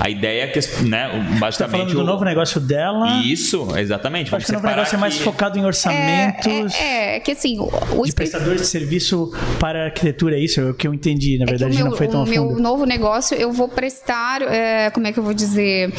[0.00, 1.70] A ideia é que, né, Você tá basicamente.
[1.80, 3.22] falando do o- novo negócio dela.
[3.22, 4.34] Isso, exatamente.
[4.34, 6.74] Acho que o novo negócio é mais focado em orçamentos.
[6.74, 10.60] É, é que assim, o, De prestadores de serviço para arquitetura, é isso?
[10.60, 11.38] É o que eu entendi.
[11.38, 13.50] Na É que verdade, o meu, não foi tão o a meu novo negócio, eu
[13.52, 15.92] vou prestar, é, como é que eu vou dizer?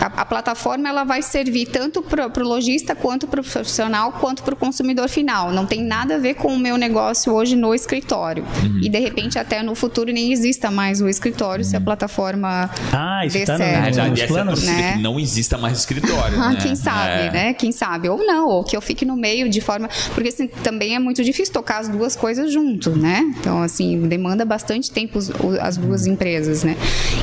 [0.00, 4.42] A, a plataforma ela vai servir tanto para o lojista quanto para o profissional quanto
[4.42, 5.50] para o consumidor final.
[5.52, 8.44] Não tem nada a ver com o meu negócio hoje no escritório.
[8.62, 8.80] Uhum.
[8.82, 13.24] E de repente até no futuro nem exista mais o escritório se a plataforma Ah,
[13.26, 13.82] isso tá no- Na certo.
[13.84, 14.54] verdade, nos essa é planos?
[14.60, 14.92] torcida né?
[14.94, 16.34] que não exista mais escritório.
[16.44, 16.58] Ah, né?
[16.60, 17.30] quem sabe, É.
[17.30, 17.54] né?
[17.54, 18.08] Quem sabe.
[18.08, 19.88] Ou não, ou que eu fique no meio de forma.
[20.14, 23.20] Porque assim, também é muito difícil tocar as duas coisas junto, né?
[23.38, 25.18] Então, assim, demanda bastante tempo
[25.60, 26.76] as duas empresas, né?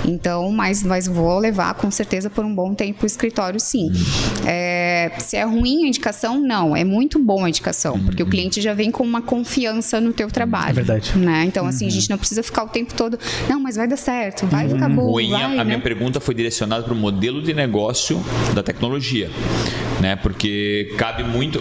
[0.05, 3.91] Então, mas, mas vou levar com certeza por um bom tempo o escritório, sim.
[4.45, 6.75] É, se é ruim a indicação, não.
[6.75, 10.29] É muito bom a indicação, porque o cliente já vem com uma confiança no teu
[10.29, 10.71] trabalho.
[10.71, 11.17] É verdade.
[11.17, 11.43] Né?
[11.45, 13.19] Então, assim, a gente não precisa ficar o tempo todo.
[13.49, 15.11] Não, mas vai dar certo, vai ficar bom.
[15.11, 15.63] Ruim, a- vai, a né?
[15.63, 19.29] minha pergunta foi direcionada para o modelo de negócio da tecnologia,
[19.99, 20.15] né?
[20.15, 21.59] Porque cabe muito.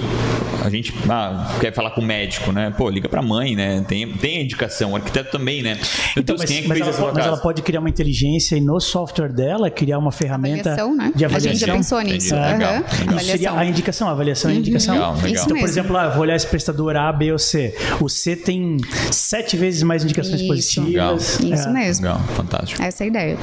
[0.62, 2.72] A gente ah, quer falar com o médico, né?
[2.76, 3.82] Pô, liga para a mãe, né?
[3.88, 5.78] Tem, tem a indicação, o arquiteto também, né?
[6.12, 8.56] Então, Deus, mas, quem é que mas fez ela, mas ela pode criar uma inteligência
[8.56, 11.12] e no software dela criar uma ferramenta Avaliação, né?
[11.14, 11.52] de A avaliação.
[11.52, 12.14] gente já pensou Entendi.
[12.14, 12.34] nisso.
[12.34, 12.58] Legal, aham.
[12.58, 12.80] legal.
[12.80, 13.10] Isso seria
[13.50, 13.58] Avaliação.
[13.58, 14.94] a indicação, a avaliação e a indicação.
[14.94, 15.28] Legal, legal.
[15.30, 15.68] Então, por mesmo.
[15.68, 17.74] exemplo, ah, vou olhar esse prestador A, B ou C.
[18.00, 18.76] O C tem
[19.10, 20.46] sete vezes mais indicações Isso.
[20.48, 21.40] positivas.
[21.40, 22.06] Isso É, mesmo.
[22.06, 22.82] Legal, fantástico.
[22.82, 23.38] Essa é a ideia.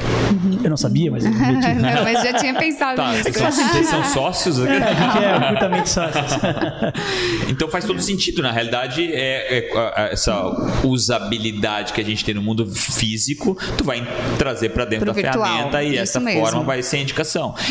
[0.62, 1.30] Eu não sabia, mas eu.
[1.78, 3.24] Não, mas já tinha pensado Tá, nisso.
[3.32, 4.72] vocês são, vocês são sócios aqui?
[4.72, 6.32] A gente é ocultamente sócios.
[7.48, 8.42] Então faz todo sentido.
[8.42, 10.34] Na realidade, é, é a- a- essa
[10.84, 14.06] usabilidade que a gente tem no mundo físico, tu vai
[14.38, 16.40] trazer para dentro Pro da virtual, ferramenta e isso essa mesmo.
[16.40, 17.00] forma vai ser a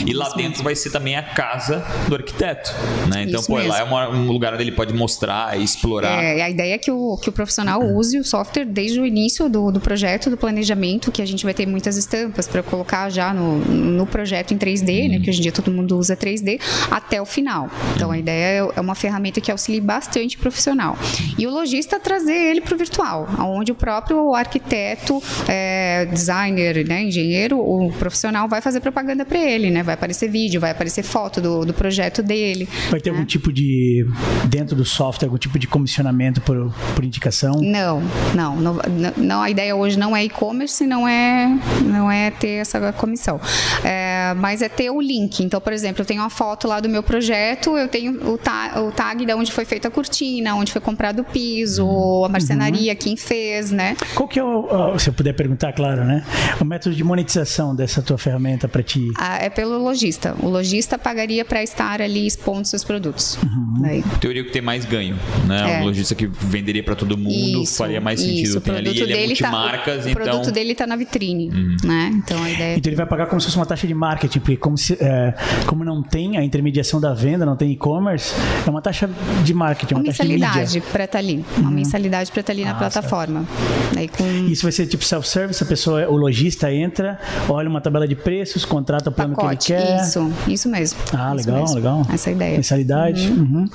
[0.06, 2.72] E lá dentro vai ser também a casa do arquiteto.
[3.14, 3.24] Né?
[3.24, 3.86] Então, Isso pô, lá é mesmo.
[3.86, 6.24] uma- um lugar onde ele pode mostrar explorar.
[6.24, 9.50] É, a ideia é que o, que o profissional use o software desde o início
[9.50, 13.34] do, do projeto, do planejamento, que a gente vai ter muitas estampas para colocar já
[13.34, 16.60] no, no projeto em 3D, né, que hoje em dia todo mundo usa 3D,
[16.92, 17.70] até o final.
[17.96, 20.98] Então a ideia é- é uma ferramenta que auxilia bastante o profissional.
[21.38, 27.04] E o lojista trazer ele para o virtual, onde o próprio arquiteto, é, designer, né,
[27.04, 29.84] engenheiro, o profissional vai fazer propaganda para ele, né?
[29.84, 32.68] Vai aparecer vídeo, vai aparecer foto do, do projeto dele.
[32.90, 34.06] Vai ter algum tipo de,
[34.46, 37.56] dentro do software, algum tipo de comissionamento por, por indicação?
[37.62, 38.02] Não,
[38.36, 38.78] não, não,
[39.18, 41.48] não, a ideia hoje não é e-commerce, não é,
[41.84, 43.40] não é ter essa comissão,
[43.84, 45.40] É, mas é ter o link.
[45.44, 48.82] Então, por exemplo, eu tenho uma foto lá do meu projeto, eu tenho o, ta-
[48.82, 52.96] o tag de onde foi feita a cortina, onde foi comprado o piso, a marcenaria,
[52.96, 53.96] quem fez, né?
[54.16, 56.24] Qual que é o, se eu puder perguntar, claro, né?
[56.60, 59.08] O método de monetização dessa tua ferramenta para ti?
[59.18, 60.36] Ah, é pelo lojista.
[60.42, 63.38] O lojista pagaria para estar ali expondo seus produtos.
[63.44, 63.82] Uhum.
[63.82, 64.04] Daí.
[64.20, 65.78] Teoria que tem mais ganho, né?
[65.78, 65.82] É.
[65.82, 68.44] Um lojista que venderia para todo mundo Isso, faria mais sentido.
[68.46, 68.58] isso.
[68.58, 70.24] O Tem ali, ele é tá- multimarcas, o então.
[70.24, 71.50] produto dele está na vitrine,
[71.84, 72.12] né?
[72.14, 74.58] Então a ideia Então ele vai pagar como se fosse uma taxa de marketing, porque
[74.58, 75.34] como, se, é,
[75.66, 78.34] como não tem a intermediação da venda, não tem e-commerce,
[78.66, 79.10] é uma taxa
[79.44, 80.82] de marketing, uma, uma taxa de mídia.
[80.92, 81.46] para estar ali.
[81.58, 83.46] Uma mensalidade para estar ali na Ah, plataforma.
[83.94, 88.08] Daí com Isso vai ser tipo self-service, a pessoa, o lojista entra, olha uma tabela
[88.08, 89.68] de preços, contrata o plano pacote.
[89.68, 90.02] que ele quer.
[90.02, 91.00] Isso, isso mesmo.
[91.14, 91.76] Ah, Isso legal, mesmo.
[91.76, 92.08] legal.
[92.14, 92.56] Essa é a ideia.
[92.58, 93.28] Mensalidade.
[93.30, 93.66] uhum.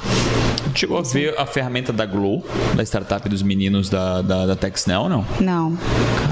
[0.74, 2.42] Chegou a ver a ferramenta da Glow,
[2.74, 5.26] da startup dos meninos da, da, da Texnel, não?
[5.38, 5.76] Não,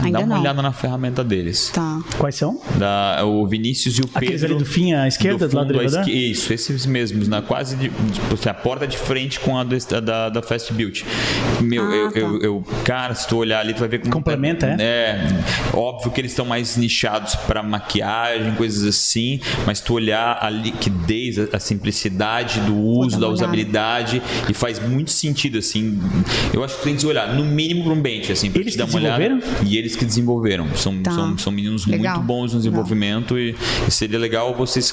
[0.03, 0.41] ainda Dá uma não.
[0.41, 1.71] olhada na ferramenta deles.
[1.75, 2.01] Tá.
[2.17, 2.59] Quais são?
[2.79, 4.19] Da, o Vinícius e o Pedro.
[4.19, 6.09] Aqueles ali do fim à esquerda, do lado do fundo à elevador?
[6.09, 9.77] esqui- Isso, esses mesmos, na quase de, de- a porta de frente com a do-
[10.01, 11.05] da, da Fast Build.
[11.61, 12.19] Meu, Ah, eu, tá.
[12.19, 14.11] eu, eu- cara, se tu olhar ali, tu vai ver como.
[14.13, 14.77] Complementa, é?
[14.81, 15.29] É,
[15.77, 19.20] óbvio que eles estão mais nichados para maquiagem, coisas assim,
[19.67, 25.11] mas tu olhar a liquidez, a, a simplicidade do uso, da usabilidade, e faz muito
[25.11, 25.99] sentido, assim.
[26.53, 28.85] Eu acho que tem que olhar, no mínimo, para um bench, assim, Eles te dar
[28.87, 29.39] uma olhada.
[29.67, 30.67] E eles que desenvolveram.
[30.77, 31.13] São, Tá.
[31.13, 32.15] são, são meninos Legal.
[32.17, 33.55] muito bons no desenvolvimento e,
[33.87, 34.93] e seria legal vocês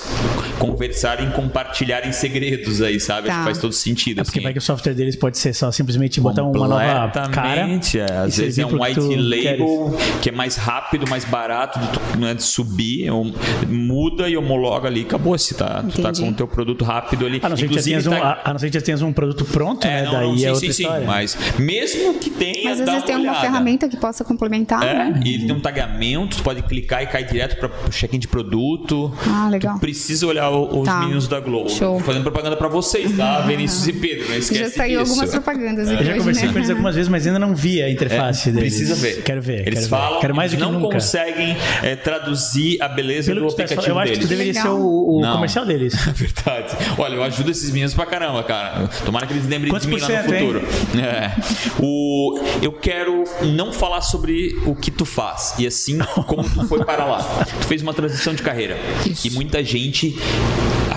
[0.60, 3.28] conversarem compartilharem segredos aí, sabe?
[3.30, 3.40] Acho Tá.
[3.40, 4.22] que faz todo sentido.
[4.22, 4.44] É porque assim.
[4.44, 7.62] vai que o software deles pode ser só simplesmente botar uma nova cara.
[7.96, 8.18] É.
[8.26, 12.34] Às vezes é um white label que é mais rápido, mais barato de, tu, né,
[12.34, 13.34] de subir, ou-
[13.68, 15.84] muda e homologa ali, acabou-se, tá?
[15.94, 17.40] Tu tá com o teu produto rápido ali.
[17.44, 19.02] A não ser que já tenhas um, tá- a, a não ser que já tenhas
[19.02, 20.04] um produto pronto, é, né?
[20.06, 21.06] não, Daí não, é sim, outra sim, sim, história.
[21.06, 24.84] mas mesmo que tenha, Mas às vezes tem uma ferramenta que possa complementar.
[24.84, 25.22] É, né?
[25.26, 29.12] e ele tem um tagamento, tu pode clicar e cair direto para check-in de produto.
[29.28, 29.76] Ah, legal.
[29.76, 31.00] Tu precisa olhar os Tá.
[31.02, 31.70] meninos da Globo.
[31.70, 32.00] Show.
[32.00, 33.42] Fazendo propaganda para vocês, tá?
[33.42, 35.12] Vinícius e Pedro, não esquece Já saiu disso.
[35.12, 36.52] algumas propagandas aqui Eu já conversei né?
[36.54, 38.74] com eles algumas vezes, mas ainda não vi a interface É, deles.
[38.76, 39.22] precisa ver.
[39.24, 39.62] Quero ver.
[39.68, 40.22] Eles quero falam ver.
[40.22, 40.94] Quero mais do que não nunca.
[40.96, 44.30] conseguem é, traduzir a beleza Pelo do tá aplicativo eu acho que deles.
[44.30, 44.76] deveria Legal.
[44.76, 45.94] ser o, o comercial deles.
[46.08, 46.76] É verdade.
[46.98, 48.88] Olha, eu ajudo esses meninos pra caramba, cara.
[49.06, 50.62] Tomara que eles lembrem Quantos de mim lá no futuro.
[51.00, 51.32] É.
[51.80, 56.84] O, eu quero não falar sobre o que tu faz, e assim como tu foi
[56.84, 57.18] para lá.
[57.62, 58.78] Tu fez uma transição de carreira.
[59.06, 59.28] Isso.
[59.28, 60.16] E muita gente,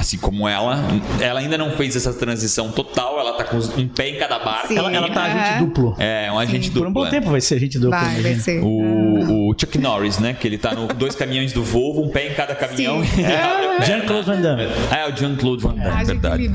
[0.01, 0.83] assim como ela,
[1.21, 4.69] ela ainda não fez essa transição total, ela tá com um pé em cada barca.
[4.69, 4.79] Sim.
[4.79, 5.59] Ela, ela tá agente Aham.
[5.65, 5.95] duplo.
[5.99, 6.91] É, um agente Por duplo.
[6.91, 7.11] um bom é.
[7.11, 7.99] tempo vai ser agente duplo.
[7.99, 8.63] Vai, vai ser.
[8.63, 10.33] O, o Chuck Norris, né?
[10.39, 13.05] Que ele tá no dois caminhões do Volvo, um pé em cada caminhão.
[13.05, 13.21] Sim.
[13.31, 14.63] É, Jean-Claude Van Damme.
[14.91, 16.51] é, o Jean-Claude Van Damme, Haja verdade.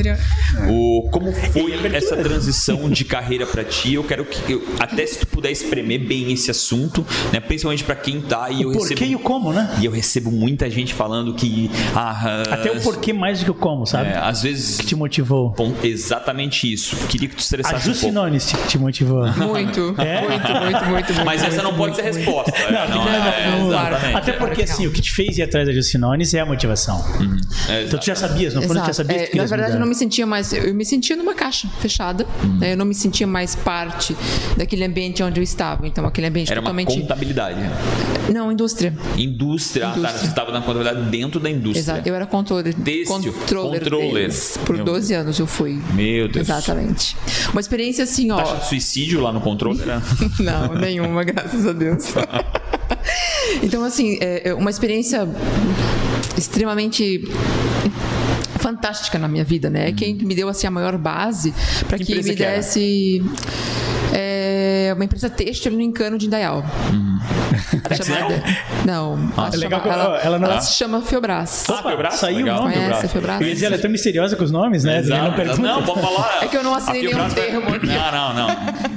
[0.70, 3.94] O, como foi essa transição de carreira pra ti?
[3.94, 7.40] Eu quero que eu- até se tu puder espremer bem esse assunto, né?
[7.40, 9.76] Principalmente pra quem tá e eu O porquê recebo e o como, né?
[9.80, 13.54] e eu recebo muita gente falando que ah, Até o porquê mais do que o
[13.54, 14.10] como, sabe?
[14.10, 15.52] é, às vezes Que te motivou.
[15.52, 16.96] bom, exatamente isso.
[17.08, 17.94] Queria que tu estressasse um pouco.
[17.96, 19.26] Jucinones te, te motivou.
[19.34, 20.22] Muito, É?
[20.22, 21.26] muito, muito, muito, muito.
[21.26, 22.52] Mas essa muito, não pode ser muito, resposta.
[22.58, 24.16] é, Não, não, é, não, exatamente.
[24.18, 24.92] Até porque, assim, não.
[24.92, 27.04] o que te fez ir atrás da Jucinones é a motivação.
[27.70, 29.74] É, Então tu já sabias, no fundo tu já sabias É, que tu na verdade,
[29.74, 30.54] eu não me sentia mais.
[30.54, 32.26] Eu me sentia numa caixa fechada.
[32.44, 32.58] Hum.
[32.60, 32.74] né?
[32.74, 34.16] Eu não me sentia mais parte
[34.58, 35.88] daquele ambiente onde eu estava.
[35.88, 37.00] Então, aquele ambiente Era uma totalmente.
[37.00, 37.60] contabilidade.
[38.32, 38.94] Não, indústria.
[39.18, 40.20] Indústria, ah, tá, Indústria.
[40.22, 41.80] você estava na contabilidade dentro da indústria.
[41.80, 42.10] Exato.
[42.10, 42.74] Eu era controller.
[43.26, 43.34] Têxtil.
[43.34, 43.80] Controller.
[43.82, 44.32] Controller.
[44.66, 45.80] Por Meu 12 anos eu fui.
[45.94, 46.48] Meu Deus.
[46.48, 47.18] Exatamente.
[47.52, 48.38] Uma experiência assim, ó.
[48.38, 50.02] Taxa de suicídio lá no controle né?
[50.40, 52.14] Não, nenhuma, graças a Deus.
[53.64, 55.28] então, assim, é é uma experiência
[56.38, 57.28] extremamente
[58.60, 59.92] fantástica na minha vida, né?
[59.92, 61.54] Quem me deu assim a maior base
[61.88, 63.24] para Que que, me que desse
[64.14, 64.55] é,
[64.96, 66.64] uma empresa têxtil no Encano de Indaial.
[68.04, 68.44] Chamada...
[68.86, 71.66] Não, ela, é legal chama- que- ela, ela não- ela se chama Fiobras.
[71.70, 72.14] Ah, Fiobras?
[72.16, 72.60] saiu Legal.
[72.60, 72.74] o nome.
[72.74, 73.42] Conhece a Fiobras?
[73.42, 75.00] Eu ia dizer, ela é tão misteriosa com os nomes, né?
[75.00, 75.44] Exato.
[75.62, 75.76] Não.
[75.80, 76.44] Não, pode falar.
[76.44, 77.88] É que eu não assinei nenhum vai- termo aqui.
[77.88, 78.48] Não, não, não.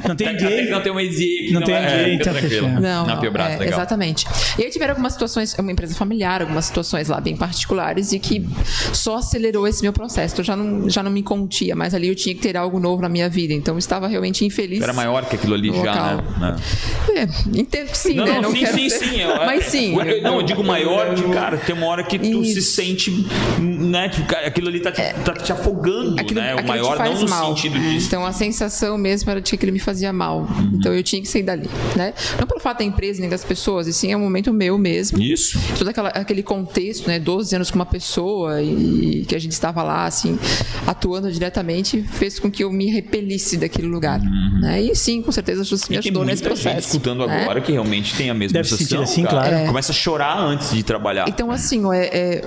[0.08, 1.50] Não tem que Não tem uma NDA aqui.
[1.52, 2.68] Não tem é, NDA, fica então tranquilo.
[2.68, 3.78] Não, Na não, Fiobras, é, legal.
[3.78, 4.26] exatamente.
[4.58, 8.18] E aí tiveram algumas situações, é uma empresa familiar, algumas situações lá bem particulares e
[8.18, 8.46] que
[8.92, 10.34] só acelerou esse meu processo.
[10.34, 12.78] Então, Eu já não, já não me contia, mas ali eu tinha que ter algo
[12.80, 13.52] novo na minha vida.
[13.52, 14.80] Então eu estava realmente infeliz.
[14.82, 16.24] Era maior que aquilo ali já, local.
[16.38, 16.57] né?
[17.14, 18.40] É, entendo que sim, Não, né?
[18.40, 19.20] não, sim, quero sim, ser- sim.
[19.20, 19.96] Eu- Mas sim.
[20.22, 22.72] não, eu digo maior de, cara, tem uma hora que tu se Isso.
[22.72, 23.27] sente,
[23.61, 24.09] né?
[24.09, 26.55] Tipo, aquilo ali tá te, tá te afogando, Aquilo, né?
[26.55, 27.48] O maior não no mal.
[27.57, 28.07] sentido disso.
[28.07, 30.40] Então a sensação mesmo era de que aquilo me fazia mal.
[30.40, 30.70] Uhum.
[30.74, 32.12] Então eu tinha que sair dali, né?
[32.38, 35.20] Não pelo fato da empresa nem das pessoas, e sim é um momento meu mesmo.
[35.20, 35.59] Isso.
[35.79, 39.83] todo aquela, aquele contexto, né, 12 anos com uma pessoa e que a gente estava
[39.83, 40.38] lá, assim,
[40.87, 44.20] atuando diretamente, fez com que eu me repelisse daquele lugar,
[44.61, 44.83] né?
[44.83, 46.88] E sim, com certeza, isso me ajudou nesse muita gente processo.
[46.88, 47.42] escutando né?
[47.42, 49.07] agora que realmente tem a mesma Deve se sensação.
[49.07, 49.48] sentir assim, cara.
[49.50, 49.66] claro.
[49.66, 51.28] Começa a chorar antes de trabalhar.
[51.28, 52.07] Então, assim, é,
[52.38, 52.44] é-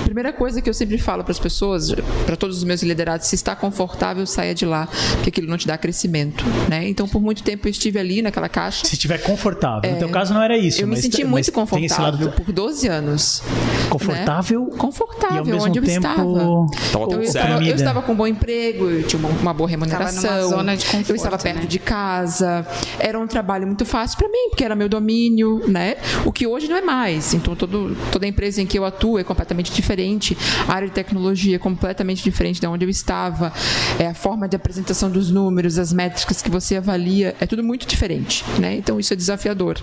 [0.00, 1.92] a primeira coisa que eu sempre falo para as pessoas,
[2.26, 5.66] para todos os meus liderados, se está confortável, saia de lá, porque aquilo não te
[5.66, 6.88] dá crescimento, né?
[6.88, 8.84] Então, por muito tempo eu estive ali naquela caixa.
[8.86, 9.90] Se estiver confortável.
[9.90, 10.80] No teu caso não era isso.
[10.80, 10.82] É.
[10.84, 13.42] Eu me senti muito lado confortável do- por 12 anos.
[13.88, 14.76] Confortável né?
[14.78, 16.22] Confortável, e ao mesmo onde eu tempo estava.
[16.22, 19.68] Tava Então, eu, estava, eu estava com um bom emprego, eu tinha uma, uma boa
[19.68, 20.22] remuneração.
[20.22, 21.66] Tava numa zona de conforto, eu estava perto né?
[21.66, 22.61] de casa.
[22.98, 25.96] Era um trabalho muito fácil para mim, porque era meu domínio, né?
[26.24, 27.34] O que hoje não é mais.
[27.34, 30.36] Então, todo, toda empresa em que eu atuo é completamente diferente.
[30.68, 33.52] A área de tecnologia é completamente diferente de onde eu estava.
[33.98, 37.86] É a forma de apresentação dos números, as métricas que você avalia, é tudo muito
[37.86, 38.76] diferente, né?
[38.76, 39.78] Então, isso é desafiador.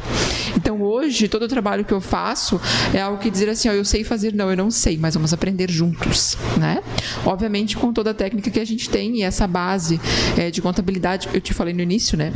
[0.55, 2.59] Então, hoje, todo o trabalho que eu faço
[2.93, 5.33] é algo que dizer assim, ó, eu sei fazer, não, eu não sei, mas vamos
[5.33, 6.81] aprender juntos, né?
[7.25, 9.99] Obviamente, com toda a técnica que a gente tem e essa base
[10.37, 12.31] é, de contabilidade, eu te falei no início, né?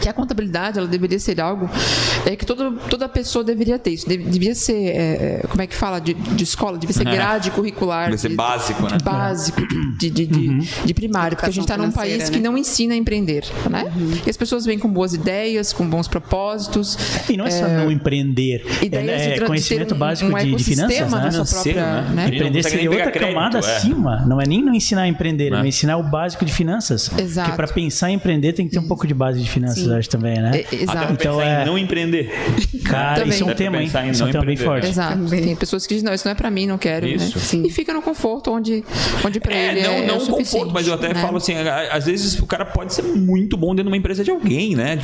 [0.00, 1.68] Que a contabilidade, ela deveria ser algo
[2.26, 3.90] é, que todo, toda pessoa deveria ter.
[3.92, 7.50] Isso devia ser, é, é, como é que fala, de, de escola, devia ser grade
[7.50, 8.06] curricular.
[8.10, 8.98] Deve ser de- básico, né?
[8.98, 9.60] de Básico,
[9.98, 12.48] de, de, de, de primário, porque a gente está num país financeira, que né?
[12.50, 13.84] não ensina a empreender, né?
[14.26, 16.98] E as pessoas vêm com boas ideias, com bons propósitos.
[17.28, 18.64] E não é só não empreender.
[18.82, 21.30] ideias é, de é tra- de conhecimento um- básico um de, de finanças, né?
[21.30, 22.10] Financeiro, própria, né?
[22.14, 22.26] né?
[22.34, 23.76] Empreender seria outra pegar camada crédito, é.
[23.76, 24.24] acima.
[24.26, 25.68] Não é nem não ensinar a empreender, é Né?
[25.68, 27.10] ensinar o básico de finanças.
[27.18, 27.48] Exato.
[27.50, 29.96] Porque para pensar em empreender tem que ter um pouco de base de finanças, eu
[29.96, 30.64] acho também, né?
[30.70, 31.12] É, exato.
[31.12, 32.30] Então é- em não empreender.
[32.84, 33.30] Cara, Também.
[33.30, 33.90] isso é um tema, hein?
[34.10, 34.86] Isso é um tema bem forte.
[34.88, 35.18] Exato.
[35.18, 35.42] Também.
[35.42, 37.36] Tem pessoas que dizem, não, isso não é pra mim, não quero, Isso.
[37.38, 37.44] né?
[37.44, 37.62] Sim.
[37.66, 38.84] E fica no conforto onde,
[39.24, 41.14] onde pra É, ele não, é, não o conforto, mas eu até né?
[41.20, 41.54] falo assim,
[41.90, 44.98] às vezes o cara pode ser muito bom dentro de uma empresa de alguém, né?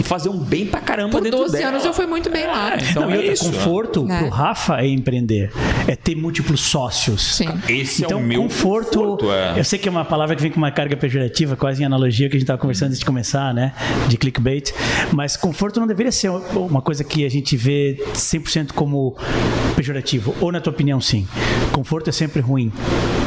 [0.00, 1.68] E fazer um bem pra caramba Por dentro 12 dela.
[1.70, 2.74] anos eu fui muito bem lá.
[2.74, 3.44] É, então não, é isso.
[3.44, 4.18] conforto né?
[4.20, 5.50] pro Rafa é empreender.
[5.86, 7.36] É ter múltiplos sócios.
[7.36, 7.48] Sim.
[7.68, 9.58] Esse Então, é o meu conforto, conforto, é.
[9.58, 12.28] eu sei que é uma palavra que vem com uma carga pejorativa, quase em analogia
[12.28, 13.72] que a gente estava conversando antes de começar, né?
[14.08, 14.72] De clickbait.
[15.12, 19.16] Mas conforto não deveria ser uma coisa que a gente vê 100% como
[19.74, 20.34] pejorativo.
[20.40, 21.26] Ou, na tua opinião, sim?
[21.72, 22.72] Conforto é sempre ruim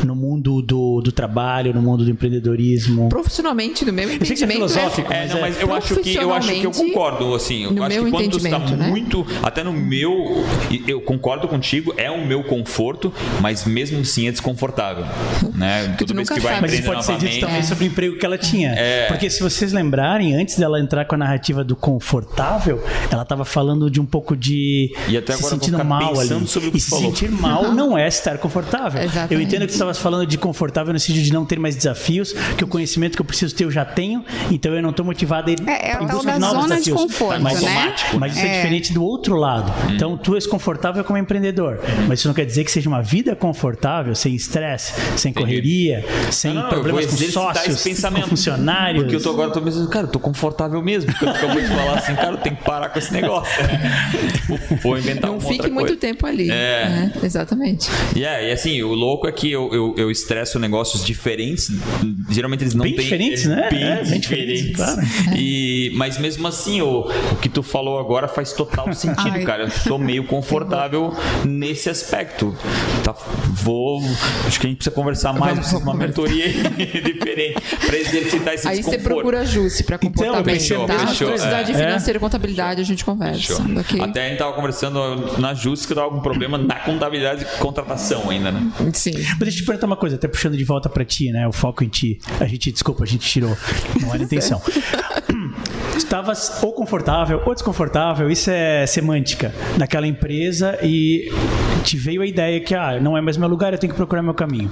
[0.06, 3.10] no mundo do do, do trabalho, no mundo do empreendedorismo?
[3.10, 5.74] Profissionalmente, no meu Eu sei que é entendimento, filosófico, É, mas não, é- mas eu
[5.74, 7.64] acho que eu acho que eu concordo, assim.
[7.66, 8.88] Eu no acho meu que quando tu está entendimento, né?
[8.90, 9.26] muito.
[9.44, 10.44] Até no meu.
[10.88, 15.06] Eu concordo contigo, é o meu conforto, mas mesmo assim é desconfortável.
[15.60, 15.94] Né?
[15.98, 16.62] tu Toda vez nunca que vai sabe.
[16.68, 18.70] Mas isso pode ser dito também sobre o emprego que ela tinha.
[18.78, 19.08] É.
[19.08, 22.82] Porque se vocês lembrarem, antes dela entrar com a narrativa do confortável,
[23.12, 26.48] ela estava falando de um pouco de E até se sentindo mal pensando ali.
[26.48, 27.06] sobre o que e se falou.
[27.06, 29.02] sentir mal não é estar confortável.
[29.02, 29.34] Exatamente.
[29.34, 32.34] Eu entendo que tu estavas falando de confortável no sentido de não ter mais desafios,
[32.58, 35.50] que o conhecimento que eu preciso ter eu já tenho, então eu não estou motivado
[35.50, 37.02] a ir É, é em busca de novos zona de desafios.
[37.02, 37.96] conforto, mas, né?
[38.18, 38.50] Mas isso é.
[38.50, 38.56] É.
[38.58, 39.72] diferente do outro lado.
[39.94, 43.36] Então tu és confortável como empreendedor, mas isso não quer dizer que seja uma vida
[43.36, 49.04] confortável, sem estresse, sem correria, sem Não, não, problemas com sócios, com funcionários.
[49.04, 51.12] Porque eu tô agora tô pensando, cara, eu tô confortável mesmo.
[51.12, 53.54] Porque eu acabei de falar assim, cara, eu tenho que parar com esse negócio.
[54.82, 56.02] Vou- inventar não uma fique outra muito coisa.
[56.02, 56.50] tempo ali.
[56.50, 56.90] É.
[56.90, 57.14] né?
[57.24, 57.90] Exatamente.
[58.16, 61.72] E é, e assim, o louco é que eu, eu, eu estresso negócios diferentes.
[62.30, 63.04] Geralmente eles não Bem têm.
[63.04, 63.68] diferentes, né?
[63.70, 64.62] Bem, É, bem diferentes.
[64.68, 65.02] diferentes, claro.
[65.38, 67.02] E, mas mesmo assim, o,
[67.32, 69.44] o que tu falou agora faz total sentido, Ai.
[69.44, 69.64] cara.
[69.64, 71.14] Eu sou meio confortável
[71.46, 72.56] nesse aspecto.
[73.04, 73.14] Tá,
[73.52, 74.02] vou.
[74.48, 76.48] Acho que a gente precisa conversar mais, Vamos precisa de uma mentoria
[77.04, 81.00] diferente pra exercitar esse Aí você procura a Jusce para Então, comportamento, fechou, tá?
[81.08, 81.76] fechou, Curiosidade é.
[81.76, 83.40] financeira e contabilidade a gente conversa.
[83.56, 83.80] Fechou.
[83.80, 84.02] ok?
[84.02, 88.30] Até a gente tava conversando na Justa que tava algum problema na contabilidade e contratação
[88.30, 88.72] ainda, né?
[88.94, 89.12] Sim.
[89.16, 91.48] Mas deixa eu te perguntar uma coisa, até puxando de volta pra ti, né?
[91.48, 92.20] O foco em ti.
[92.40, 93.58] A gente, desculpa, a gente tirou.
[94.00, 94.62] Não era intenção.
[95.98, 101.30] Estavas ou confortável ou desconfortável, isso é semântica, naquela empresa e
[101.84, 104.22] te veio a ideia que, ah, não é mais meu lugar, eu tenho que procurar
[104.22, 104.72] meu caminho.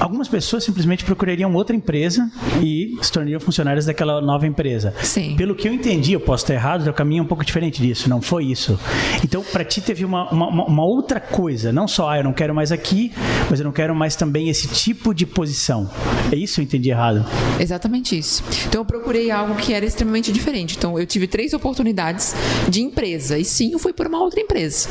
[0.00, 2.30] Algumas pessoas simplesmente procurariam outra empresa
[2.62, 4.94] e se tornariam funcionários daquela nova empresa.
[5.02, 5.36] Sim.
[5.36, 8.08] Pelo que eu entendi, eu posso estar errado, o caminho é um pouco diferente disso,
[8.08, 8.80] não foi isso.
[9.22, 12.54] Então, para ti teve uma, uma, uma- outra coisa, não só, ah, eu não quero
[12.54, 13.12] mais aqui,
[13.50, 15.88] mas eu não quero mais também esse tipo de posição.
[16.32, 17.24] É isso eu entendi errado?
[17.58, 18.42] Exatamente isso.
[18.66, 20.76] Então eu procurei algo que era extremamente diferente.
[20.78, 22.34] Então eu tive três oportunidades
[22.68, 24.88] de empresa e sim, eu fui por uma outra empresa,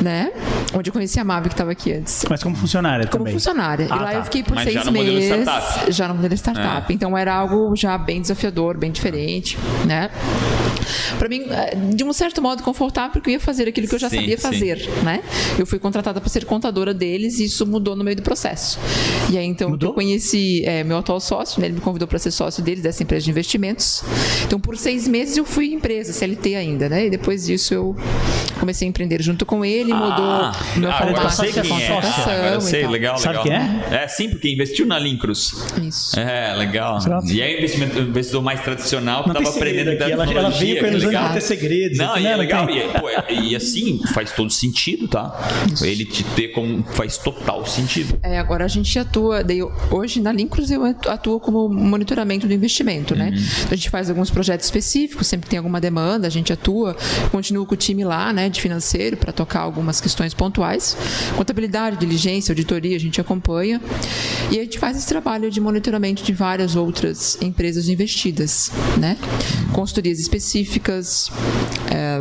[0.00, 0.32] né?
[0.74, 2.24] Onde eu conheci a Mabi que estava aqui antes.
[2.30, 3.34] Mas como funcionária Como também?
[3.34, 3.86] funcionária.
[3.90, 4.14] Ah, e lá tá.
[4.14, 5.24] eu fiquei por Mas seis já meses.
[5.24, 5.92] startup.
[5.92, 6.92] Já no modelo startup.
[6.92, 10.10] Então era algo já bem desafiador, bem diferente, né?
[11.18, 13.98] Pra mim, eh, de um certo modo, confortável, porque eu ia fazer aquilo que eu
[13.98, 14.42] já Sim, sabia sim.
[14.42, 15.22] fazer, né?
[15.58, 18.78] Eu fui contratada para ser contadora deles e isso mudou no meio do processo.
[19.30, 19.90] E aí, então, Mudou?
[19.90, 21.66] eu conheci eh, meu atual sócio, né?
[21.68, 24.02] Ele me convidou para ser sócio deles, dessa empresa de investimentos.
[24.44, 27.06] Então, por seis meses eu fui empresa, CLT ainda, né?
[27.06, 27.96] E depois disso eu
[28.58, 30.24] comecei a empreender junto com ele, mudou
[30.76, 31.88] o meu ah, formato agora eu sei de quem é.
[31.88, 32.90] Agora eu sei, tal.
[32.90, 33.44] legal, Sabe legal.
[33.44, 33.52] quem
[33.96, 34.02] é?
[34.16, 35.52] Sim, porque investiu na Lincruz.
[35.82, 36.18] Isso.
[36.18, 36.98] É, legal.
[36.98, 37.26] Exato.
[37.26, 40.86] E é investimento, investidor mais tradicional que estava aprendendo aqui, ela, ela tecnologia, veio com
[40.86, 41.98] a que ilusão de ter segredos.
[41.98, 42.32] Não, e né?
[42.32, 42.70] é legal.
[42.70, 45.32] E, pô, é- e assim, faz todo sentido, tá?
[45.82, 46.82] Ele te ter como.
[46.92, 48.18] Faz total sentido.
[48.22, 52.52] É, agora a gente atua, daí eu- hoje na Lincruz eu atuo como monitoramento do
[52.52, 53.30] investimento, né?
[53.32, 56.96] Então, a gente faz alguns projetos específicos, sempre que tem alguma demanda, a gente atua,
[57.30, 60.96] continua com o time lá, né, de financeiro, para tocar algumas questões pontuais.
[61.36, 63.80] Contabilidade, diligência, auditoria, a gente acompanha.
[64.50, 69.16] E a gente faz esse trabalho de monitoramento de várias outras empresas investidas, né?
[69.72, 71.30] Consultorias específicas,
[71.90, 72.18] é,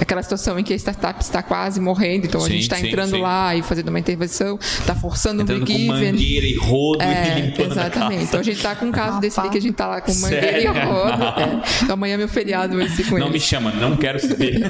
[0.00, 3.16] aquela situação em que a startup está quase morrendo, então a Sim, gente está entrando
[3.16, 3.20] sim.
[3.22, 6.12] lá e fazendo uma intervenção, está forçando um Entrando com break-even.
[6.12, 8.24] mangueira e rodo É, e limpando a exatamente.
[8.24, 10.14] Então a gente tá com um caso desse ali que a gente tá lá com
[10.14, 10.86] mangueira e Sério?
[10.88, 11.22] rodo.
[11.24, 11.62] É.
[11.82, 13.42] Então amanhã é meu feriado esse com Não me eles.
[13.42, 14.60] chama, não quero se ver.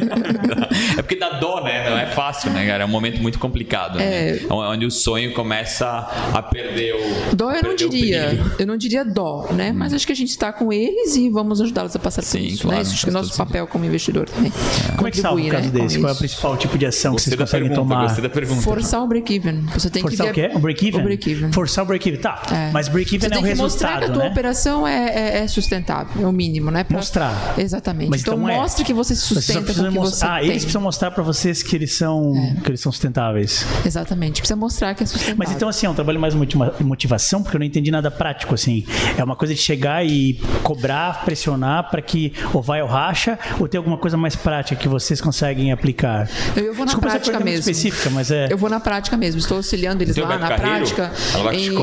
[0.99, 1.89] é porque dá dó, né?
[1.89, 2.83] Não é fácil, né, cara?
[2.83, 4.01] É um momento muito complicado.
[4.01, 4.33] É.
[4.33, 4.41] Né?
[4.51, 5.87] Onde o sonho começa
[6.33, 7.37] a perder o.
[7.37, 9.73] Dó eu não diria, eu não diria dó, né?
[9.73, 12.45] Mas acho que a gente está com eles e vamos ajudá-los a passar por Sim,
[12.45, 12.83] isso, claro, né?
[12.83, 14.53] Isso acho que é nosso papel como investidor também.
[14.97, 15.99] Como é que salva um caso né, desse?
[15.99, 18.03] Qual é o principal tipo de ação que Gostei vocês da conseguem pergunta, tomar?
[18.07, 18.63] gostei da pergunta.
[18.63, 19.61] Forçar o break-even.
[19.75, 20.51] Você tem Forçar que o quê?
[20.55, 21.01] O break-even?
[21.01, 21.53] O break-even.
[21.53, 22.43] Forçar o break-even, tá.
[22.53, 22.71] É.
[22.73, 24.31] Mas break-even é o tem que mostrar que a resultado, tua né?
[24.31, 26.85] operação é, é- é sustentável, é o mínimo, né?
[26.85, 27.55] Pra- Mostrar.
[27.59, 28.11] Exatamente.
[28.11, 28.57] Mas então, então é.
[28.57, 31.63] mostre que você se Vocês sustenta com que você Ah, eles precisam mostrar pra vocês
[31.63, 32.33] que eles são,
[32.63, 33.65] que eles são sustentáveis.
[33.85, 34.41] Exatamente.
[34.41, 35.37] Precisa mostrar que é sustentável.
[35.39, 38.55] Mas então, assim, é um trabalho mais motiva- motivação, porque eu não entendi nada prático,
[38.55, 38.85] assim.
[39.19, 43.69] É uma coisa de chegar e cobrar, pressionar para que ou vai ou racha, ou
[43.69, 46.29] tem alguma coisa mais prática que vocês conseguem aplicar?
[46.57, 47.61] Eu vou na Desculpa prática mesmo.
[47.61, 48.49] específica, mas é.
[48.51, 49.39] Eu vou na prática mesmo.
[49.39, 50.63] Estou auxiliando eles lá na Carreiro?
[50.63, 51.13] prática.
[51.35, 51.75] Ela vai em- em-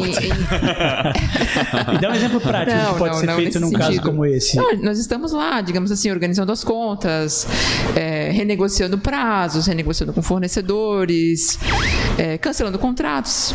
[1.92, 4.10] Me dá um exemplo prático Não, que pode não, ser não, feito num caso sentido.
[4.10, 4.58] como esse.
[4.58, 7.48] Não, nós estamos lá, digamos assim, organizando as contas,
[7.96, 11.60] é, renegociando prazos, renegociando com fornecedores,
[12.18, 13.54] é, cancelando contratos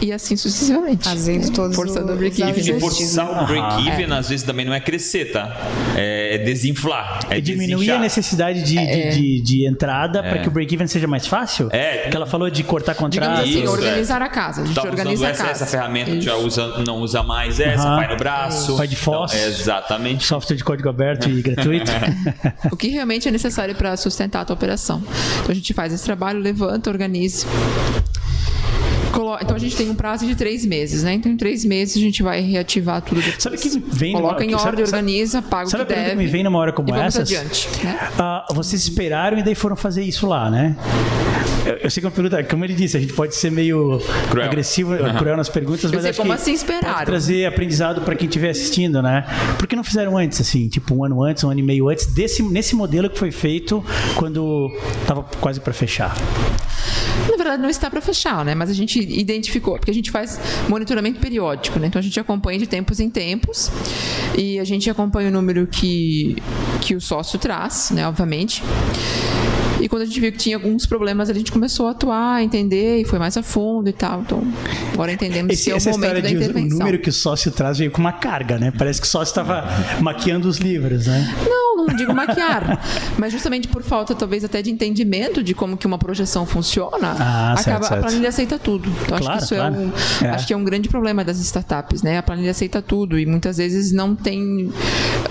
[0.00, 1.04] e assim sucessivamente.
[1.04, 2.76] Fazendo todos Forçando o break-even.
[2.76, 3.40] E forçar né?
[3.42, 5.56] o break-even, às vezes, também não é crescer, tá?
[5.96, 7.20] É desinflar.
[7.30, 7.96] É E diminuir desinchar.
[7.96, 11.68] a necessidade de, de, de, de entrada para que o break-even seja mais fácil?
[11.72, 12.08] É.
[12.08, 13.10] Que ela falou de cortar contrato.
[13.12, 14.62] Digamos assim, Isso, organizar a casa.
[14.62, 15.64] A gente usando organiza a essa, casa.
[15.64, 16.22] essa ferramenta, Isso.
[16.22, 17.96] já usa, não usa mais essa, Aham.
[17.96, 18.76] vai no braço.
[18.76, 19.32] Vai de Foz.
[19.32, 20.24] Então, é exatamente.
[20.26, 21.90] Software de código aberto e gratuito.
[22.70, 25.02] O que realmente é necessário para sustentar a tua operação.
[25.40, 27.46] Então a gente faz esse trabalho, levanta, organiza.
[29.16, 31.14] Colo- Então a gente tem um prazo de três meses, né?
[31.14, 33.20] Então em três meses a gente vai reativar tudo.
[33.20, 33.42] depois.
[33.42, 36.10] Sabe que me vem Coloca em sabe- ordem, sabe- organiza, paga Sabe o que deve.
[36.10, 37.98] que me vem numa hora como e adiante, né?
[38.18, 40.76] Ah, vocês esperaram e daí foram fazer isso lá, né?
[41.82, 44.00] Eu, sei que é uma pergunta, como ele disse, a gente pode ser meio
[44.30, 44.46] Cruel.
[44.46, 46.94] agressivo, cruel nas perguntas, mas sei, acho como que assim esperaram?
[46.94, 49.24] pode trazer aprendizado para quem estiver assistindo, né?
[49.58, 52.06] Por que não fizeram antes, assim, tipo um ano antes, um ano e meio antes,
[52.06, 54.70] desse, nesse modelo que foi feito quando
[55.02, 56.14] estava quase para fechar?
[57.28, 58.54] Na verdade, não está para fechar, né?
[58.54, 60.38] Mas a gente identificou, porque a gente faz
[60.68, 61.88] monitoramento periódico, né?
[61.88, 63.70] Então a gente acompanha de tempos em tempos
[64.36, 66.36] e a gente acompanha o número que,
[66.80, 68.06] que o sócio traz, né?
[68.06, 68.62] Obviamente.
[69.80, 72.42] E quando a gente viu que tinha alguns problemas, a gente começou a atuar, a
[72.42, 74.20] entender e foi mais a fundo e tal.
[74.22, 74.42] Então,
[74.94, 76.78] agora entendemos Esse, que é o momento história da de o intervenção.
[76.78, 78.72] número que o sócio traz veio com uma carga, né?
[78.76, 79.64] Parece que o sócio estava
[80.00, 81.34] maquiando os livros, né?
[81.48, 82.80] Não, não digo maquiar,
[83.18, 87.54] mas justamente por falta talvez até de entendimento de como que uma projeção funciona, Ah,
[87.56, 88.00] certo, acaba certo.
[88.00, 88.88] a planilha aceita tudo.
[89.04, 89.74] Então Claro, acho que isso claro.
[89.74, 89.92] é um,
[90.26, 90.30] É.
[90.30, 92.18] acho que é um grande problema das startups, né?
[92.18, 94.72] A planilha aceita tudo e muitas vezes não tem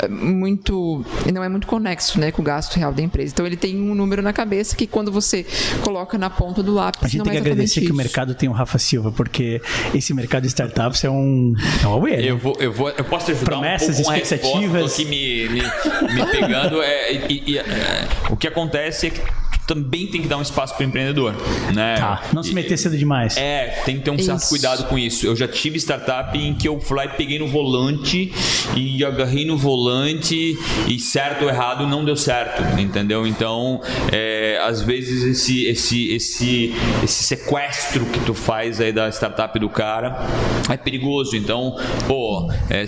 [0.01, 3.31] eh, muito, não é muito conexo, né, com o gasto real da empresa.
[3.33, 5.45] Então ele tem um número na cabeça que quando você
[5.81, 7.95] coloca na ponta do lápis, A gente não tem é que agradecer exatamente que o
[7.95, 7.95] isso.
[7.97, 9.61] mercado tem o Rafa Silva, porque
[9.93, 11.53] esse mercado de startups é um.
[11.81, 12.17] É uma né?
[12.21, 14.93] Eu, vou, eu, vou, eu posso te ajudar Promessas, um pouco com a resposta, expectativas.
[14.93, 16.81] aqui me, me, me pegando.
[16.81, 19.21] É, e- e- é, o que acontece é que
[19.67, 21.33] também tem que dar um espaço para o empreendedor.
[21.73, 21.95] Né?
[21.97, 23.35] Tá, não se meter cedo demais.
[23.37, 24.49] É, tem que ter um certo Isso.
[24.49, 25.25] cuidado com isso.
[25.25, 28.31] Eu já tive startup em que eu fui lá e peguei no volante
[28.75, 30.57] e agarrei no volante
[30.87, 33.25] e certo ou errado não deu certo, entendeu?
[33.25, 39.57] Então, é, às vezes esse, esse, esse, esse sequestro que tu faz aí da startup
[39.59, 40.27] do cara
[40.69, 41.35] é perigoso.
[41.35, 41.75] Então,
[42.07, 42.85] pô, é,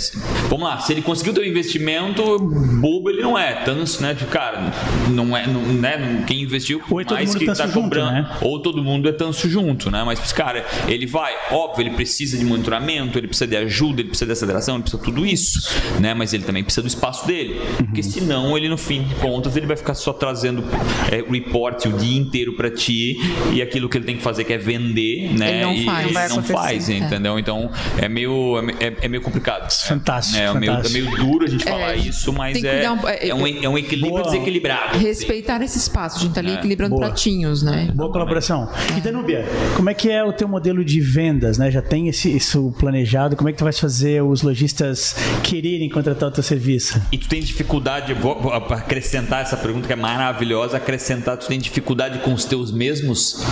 [0.49, 3.53] vamos lá, se ele conseguiu ter um investimento, bobo ele não é.
[3.63, 4.71] Tanto, né, cara,
[5.09, 7.67] não é, não, né, não- quem investiu Ou é todo mais mundo que tanso tá
[7.67, 8.29] junto, cobrando, né?
[8.41, 10.03] ou todo mundo é tanso junto, né?
[10.03, 14.25] Mas, cara, ele vai, óbvio, ele precisa de monitoramento, ele precisa de ajuda, ele precisa
[14.25, 16.13] de aceleração, ele precisa de tudo isso, né?
[16.13, 18.11] Mas ele também precisa do espaço dele, porque Uhum.
[18.11, 20.63] senão ele, no fim de contas, ele vai ficar só trazendo
[21.11, 23.17] é, report o dia inteiro pra ti
[23.53, 25.49] e aquilo que ele tem que fazer que é vender, né?
[25.57, 26.05] Ele não e faz.
[26.05, 26.53] ele não acontecer.
[26.53, 27.39] faz, entendeu?
[27.39, 29.71] Então, é meio, é, é meio complicado.
[29.71, 31.05] Fantástico, É, é meio, é fantástico.
[31.11, 33.77] meio duro a gente falar É, isso, mas é, um- é, é, um, é um
[33.77, 34.23] equilíbrio Boa.
[34.23, 34.97] desequilibrado.
[34.97, 37.07] Respeitar esse espaço, tá ali equilibrando boa.
[37.07, 37.91] pratinhos, né?
[37.93, 38.69] Boa colaboração.
[38.97, 39.45] E Danúbia,
[39.75, 41.71] como é que é o teu modelo de vendas, né?
[41.71, 43.35] Já tem esse, isso planejado?
[43.35, 47.01] Como é que tu vai fazer os lojistas quererem contratar o teu serviço?
[47.11, 51.59] E tu tem dificuldade, vou, vou acrescentar essa pergunta que é maravilhosa, acrescentar, tu tem
[51.59, 53.43] dificuldade com os teus mesmos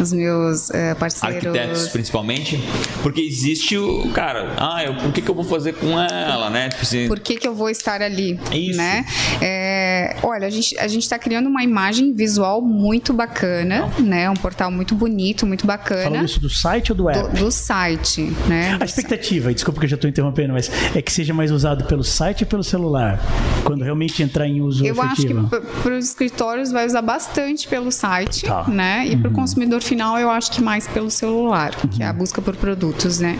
[0.00, 1.46] Os meus eh, parceiros.
[1.46, 2.58] arquitetos, principalmente?
[3.02, 6.68] Porque existe o, cara, ah, eu, por que, que eu vou fazer com ela, né?
[6.68, 8.38] Tipo assim, Por que, que eu vou estar ali?
[8.52, 8.76] Isso.
[8.76, 9.04] Né?
[9.40, 14.28] É, olha, a gente a está criando uma imagem visual muito bacana, né?
[14.30, 16.02] Um portal muito bonito, muito bacana.
[16.04, 17.34] Falando isso do site ou do app?
[17.34, 18.76] do, do site, né?
[18.80, 21.84] A expectativa, e desculpa que eu já estou interrompendo, mas é que seja mais usado
[21.84, 23.20] pelo site ou pelo celular?
[23.64, 25.48] Quando realmente entrar em uso Eu acho que efetivo?
[25.82, 28.64] para os escritórios vai usar bastante pelo site, Tá.
[28.68, 29.06] né?
[29.06, 32.10] E para o consumidor final eu acho que mais pelo celular, que é Uhum.
[32.10, 33.36] a busca por produtos, né?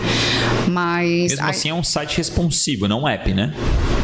[0.68, 3.54] Mas mesmo assim é um site responsivo, não um app, né?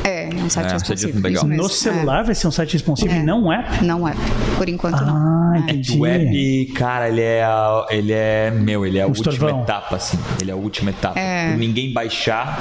[0.05, 0.16] é
[0.47, 1.21] um site É, um responsivo.
[1.21, 1.49] mesmo.
[1.49, 3.79] No celular vai ser um site responsivo e não um app?
[3.79, 4.15] É, não é.
[4.57, 5.17] Por enquanto não.
[5.17, 5.61] Ah, É.
[5.61, 5.97] entendi.
[5.99, 9.63] O app, cara, ele é, a- ele é meu, ele é a Um última estorvão.
[9.63, 10.19] etapa, assim.
[10.41, 11.19] Ele é a última etapa.
[11.19, 11.51] É.
[11.51, 12.59] Por ninguém baixar.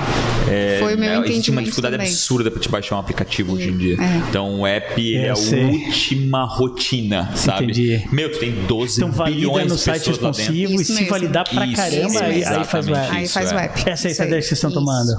[0.49, 2.07] é, Foi o meu é, Existe uma entendimento dificuldade também.
[2.07, 3.95] absurda pra te baixar um aplicativo hoje em dia.
[3.99, 4.17] É.
[4.29, 5.63] Então o app é a sei.
[5.63, 7.63] última rotina, sabe?
[7.65, 8.05] Entendi.
[8.11, 11.09] Meu, tu tem 12 Então valida bilhões no de site responsivo e se mesmo.
[11.09, 13.15] validar pra Isso, caramba, isso, aí, aí faz o app.
[13.15, 13.55] Aí faz é.
[13.55, 13.79] o app.
[13.89, 14.11] Essa é a aí.
[14.11, 15.11] estratégia que vocês estão tomando.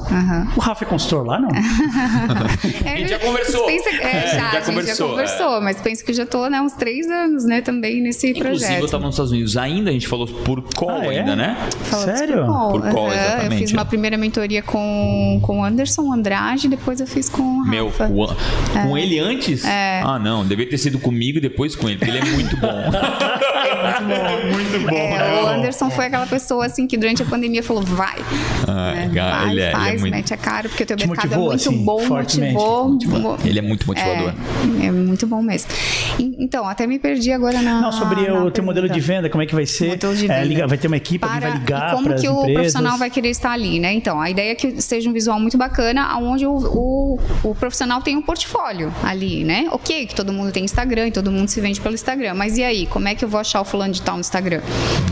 [0.56, 1.48] O Rafa é consultor lá, não?
[2.86, 3.66] É, A gente já conversou.
[3.66, 6.48] Pensa, é, É, já, já a gente conversou, já conversou, mas penso que já tô
[6.48, 8.90] né, uns três anos, né, também nesse Inclusive, eu projeto.
[8.90, 11.18] tava nos Estados Unidos ainda, a gente falou por call Ah, é?
[11.18, 11.56] ainda, né?
[11.84, 12.46] Falamos Sério?
[12.46, 12.70] call.
[12.72, 13.84] Por call, Aham, Eu exatamente, fiz uma é.
[13.84, 17.70] primeira mentoria com, com o Anderson Andrade, depois eu fiz com o Rafa.
[17.70, 19.64] Meu, o- com ele antes?
[19.64, 20.00] É.
[20.04, 22.66] Ah, não, devia ter sido comigo e depois com ele, porque ele é muito bom.
[24.00, 24.52] bom.
[24.52, 24.96] Muito bom.
[24.96, 28.16] É, o Anderson foi aquela pessoa assim que durante a pandemia falou: vai.
[28.68, 29.10] Ah, né?
[29.14, 31.28] cara, vai, ele é- é faz, muito- mete a cara, porque o teu Te mercado
[31.28, 32.54] motivou, é muito assim, bom, fortemente?
[32.54, 33.38] motivou.
[33.44, 34.34] Ele é muito motivador.
[34.82, 35.70] É, é muito bom mesmo.
[36.18, 37.80] E- Então, até me perdi agora na.
[37.80, 39.12] Não, sobre na o teu modelo de pergunta.
[39.14, 39.88] venda, como é que vai ser?
[39.90, 42.28] Modelo de É, vai ter uma equipe, alguém vai Para- ligar e como para que
[42.28, 42.54] o empresas?
[42.54, 43.92] profissional vai querer estar ali, né?
[43.92, 48.00] Então, a ideia é que seja um visual muito bacana, onde o, o, o profissional
[48.02, 49.66] tem um portfólio ali, né?
[49.70, 52.62] Ok, que todo mundo tem Instagram e todo mundo se vende pelo Instagram, mas e
[52.64, 54.60] aí, como é que eu vou achar o fulano de tal no Instagram?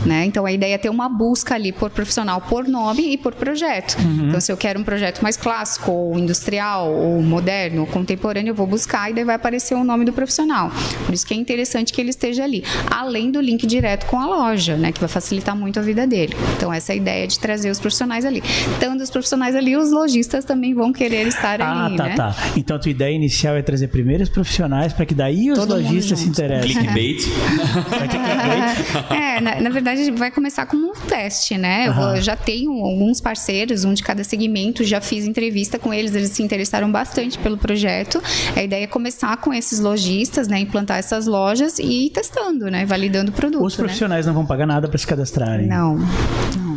[0.05, 0.25] Né?
[0.27, 3.97] Então, a ideia é ter uma busca ali por profissional, por nome e por projeto.
[3.99, 4.29] Uhum.
[4.29, 8.55] Então, se eu quero um projeto mais clássico, ou industrial, ou moderno, ou contemporâneo, eu
[8.55, 10.71] vou buscar e daí vai aparecer o nome do profissional.
[11.07, 12.65] Por isso que é interessante que ele esteja ali.
[12.91, 14.93] Além do link direto com a loja, né?
[14.93, 16.35] Que vai facilitar muito a vida dele.
[16.57, 18.43] Então, essa é a ideia de trazer os profissionais ali.
[18.81, 22.15] Tanto os profissionais ali, os lojistas também vão querer estar Ah, ali, tá, né?
[22.15, 22.35] tá.
[22.57, 25.75] Então a tua ideia inicial é trazer primeiro os profissionais para que daí os Todo
[25.75, 26.73] lojistas se interessem.
[26.75, 27.23] Clickbait.
[27.91, 28.64] Vai ter clickbait?
[29.11, 31.89] É, na, na verdade, vai começar como um teste, né?
[31.89, 32.21] Eu vou- Aham.
[32.21, 36.43] já tenho alguns parceiros, um de cada segmento, já fiz entrevista com eles, eles se
[36.43, 38.23] interessaram bastante pelo projeto.
[38.57, 40.59] A ideia é começar com esses lojistas, né?
[40.61, 42.85] Implantar essas lojas e ir testando, né?
[42.85, 43.65] Validando o produto.
[43.65, 43.85] Os né?
[43.85, 45.67] profissionais não vão pagar nada para se cadastrarem.
[45.67, 46.75] Não, não.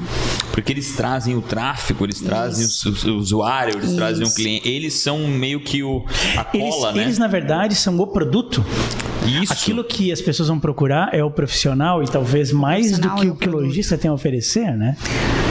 [0.52, 4.36] Porque eles trazem o tráfego, eles trazem o, o usuário, eles trazem o Isso.
[4.36, 4.68] cliente.
[4.68, 6.04] Eles são meio que o,
[6.36, 7.04] a Eles, cola, né?
[7.04, 8.66] eles, na verdade, são o produto.
[9.28, 9.54] Isso.
[9.54, 13.30] Aquilo que as pessoas vão procurar é o profissional e talvez mais do que e
[13.30, 13.66] o o que o produto.
[13.68, 14.96] lojista tem a oferecer, né?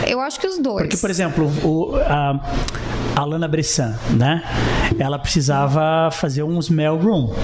[0.06, 0.82] Eu acho que os dois.
[0.82, 2.40] Porque, por exemplo, o, a,
[3.16, 4.42] a Lana Bressan, né?
[4.98, 7.34] Ela precisava fazer uns mail room.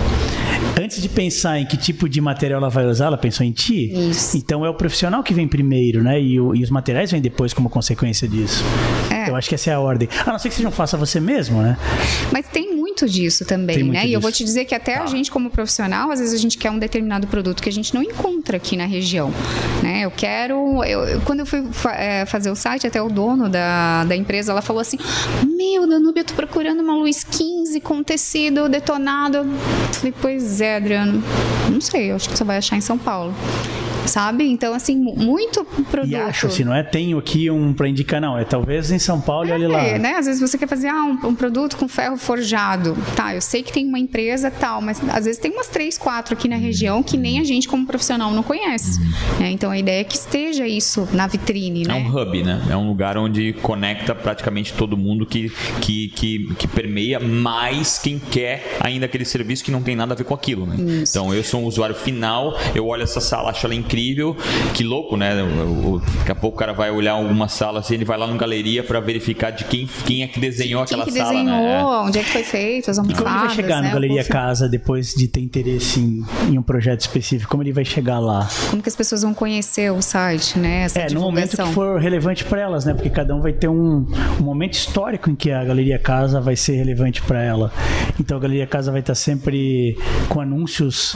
[0.80, 3.92] Antes de pensar em que tipo de material ela vai usar, ela pensou em ti.
[4.10, 4.36] Isso.
[4.36, 6.20] Então é o profissional que vem primeiro, né?
[6.20, 8.64] E, o- e os materiais vêm depois como consequência disso.
[9.10, 9.28] É.
[9.28, 10.08] Eu acho que essa é a ordem.
[10.26, 11.76] A não ser que você não faça você mesmo, né?
[12.32, 14.06] Mas tem muito disso também, Tem muito né?
[14.06, 14.42] E eu vou disso.
[14.42, 17.26] te dizer que até a gente, como profissional, às vezes a gente quer um determinado
[17.26, 19.32] produto que a gente não encontra aqui na região.
[19.82, 20.02] Né?
[20.02, 20.84] Eu quero.
[20.84, 24.52] eu- quando eu fui fa- eh, fazer o site, até o dono da, da empresa,
[24.52, 24.98] ela falou assim:
[25.56, 29.38] Meu, Danube, eu tô procurando uma luz 15 com tecido detonado.
[29.38, 29.46] Eu
[29.92, 31.22] falei, pois é, Adriano.
[31.70, 33.34] Não sei, eu acho que você vai achar em São Paulo.
[34.06, 34.44] Sabe?
[34.48, 36.10] Então, assim, mu- muito produto.
[36.10, 38.36] E acho, se não é, tenho aqui um pra indicar, não.
[38.38, 39.82] É talvez em São Paulo e olha lá.
[39.82, 40.14] É, né?
[40.16, 42.96] Às vezes você quer fazer ah, um, um produto com ferro forjado.
[43.16, 46.34] Tá, eu sei que tem uma empresa tal, mas às vezes tem umas três, quatro
[46.34, 49.00] aqui na região que nem a gente, como profissional, não conhece.
[49.38, 49.50] né?
[49.50, 51.94] Então a ideia é que esteja isso na vitrine, É né?
[51.94, 52.62] um hub, né?
[52.70, 55.50] É um lugar onde conecta praticamente todo mundo que,
[55.80, 60.16] que, que, que permeia, mais quem quer ainda aquele serviço que não tem nada a
[60.16, 60.76] ver com aquilo, né?
[61.02, 61.12] Isso.
[61.18, 63.91] Então eu sou um usuário final, eu olho essa sala, acho ela incrível,
[64.74, 65.42] que louco, né?
[65.42, 68.26] O- o- daqui a pouco o cara vai olhar alguma sala assim, ele vai lá
[68.26, 71.60] no galeria para verificar de quem, quem é que desenhou Quem aquela que sala, desenhou,
[71.60, 71.84] né?
[71.84, 73.88] onde é que foi feito, as E como ele vai almofadas, chegar né?
[73.88, 77.50] na Galeria Casa depois de ter interesse em, em um projeto específico?
[77.50, 78.48] Como ele vai chegar lá?
[78.70, 80.84] Como que as pessoas vão conhecer o site, né?
[80.84, 82.94] Essa É, no momento que for relevante para elas, né?
[82.94, 84.06] Porque cada um vai ter um,
[84.40, 87.72] um momento histórico em que a Galeria Casa vai ser relevante para ela.
[88.18, 89.96] Então a Galeria Casa vai estar sempre
[90.28, 91.14] com anúncios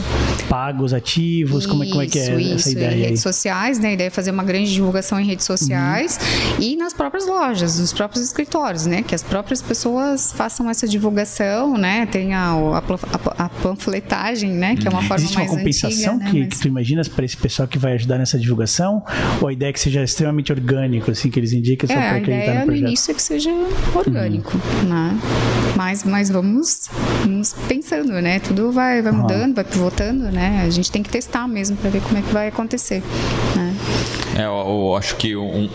[0.49, 1.67] pagos, ativos.
[1.67, 3.03] como, é, como é que é Isso, isso, em aí?
[3.03, 3.89] redes sociais, né?
[3.89, 6.19] A ideia é fazer uma grande divulgação em redes sociais
[6.59, 6.63] Uhum.
[6.63, 9.03] e nas próprias lojas, nos próprios escritórios, né?
[9.03, 12.07] Que as próprias pessoas façam essa divulgação, né?
[12.07, 14.77] Tem a, a, a- panfletagem, né?
[14.77, 16.47] Que é uma forma Existe uma mais compensação antiga, que, né?
[16.47, 19.03] que tu imaginas para esse pessoal que vai ajudar nessa divulgação?
[19.41, 22.07] Ou a ideia é que seja extremamente orgânico, assim, que eles indicam só É, para
[22.07, 23.51] a acreditar ideia no no início é que seja
[23.95, 24.53] orgânico,
[24.85, 25.19] né?
[25.77, 26.89] Mas, mas vamos,
[27.23, 28.39] vamos pensando, né?
[28.41, 30.63] Tudo vai, vai mudando, vai pivotando, né?
[30.67, 33.03] A gente tem que testar mesmo para ver como é que vai acontecer?
[34.37, 35.71] É, eu, eu acho que um, um-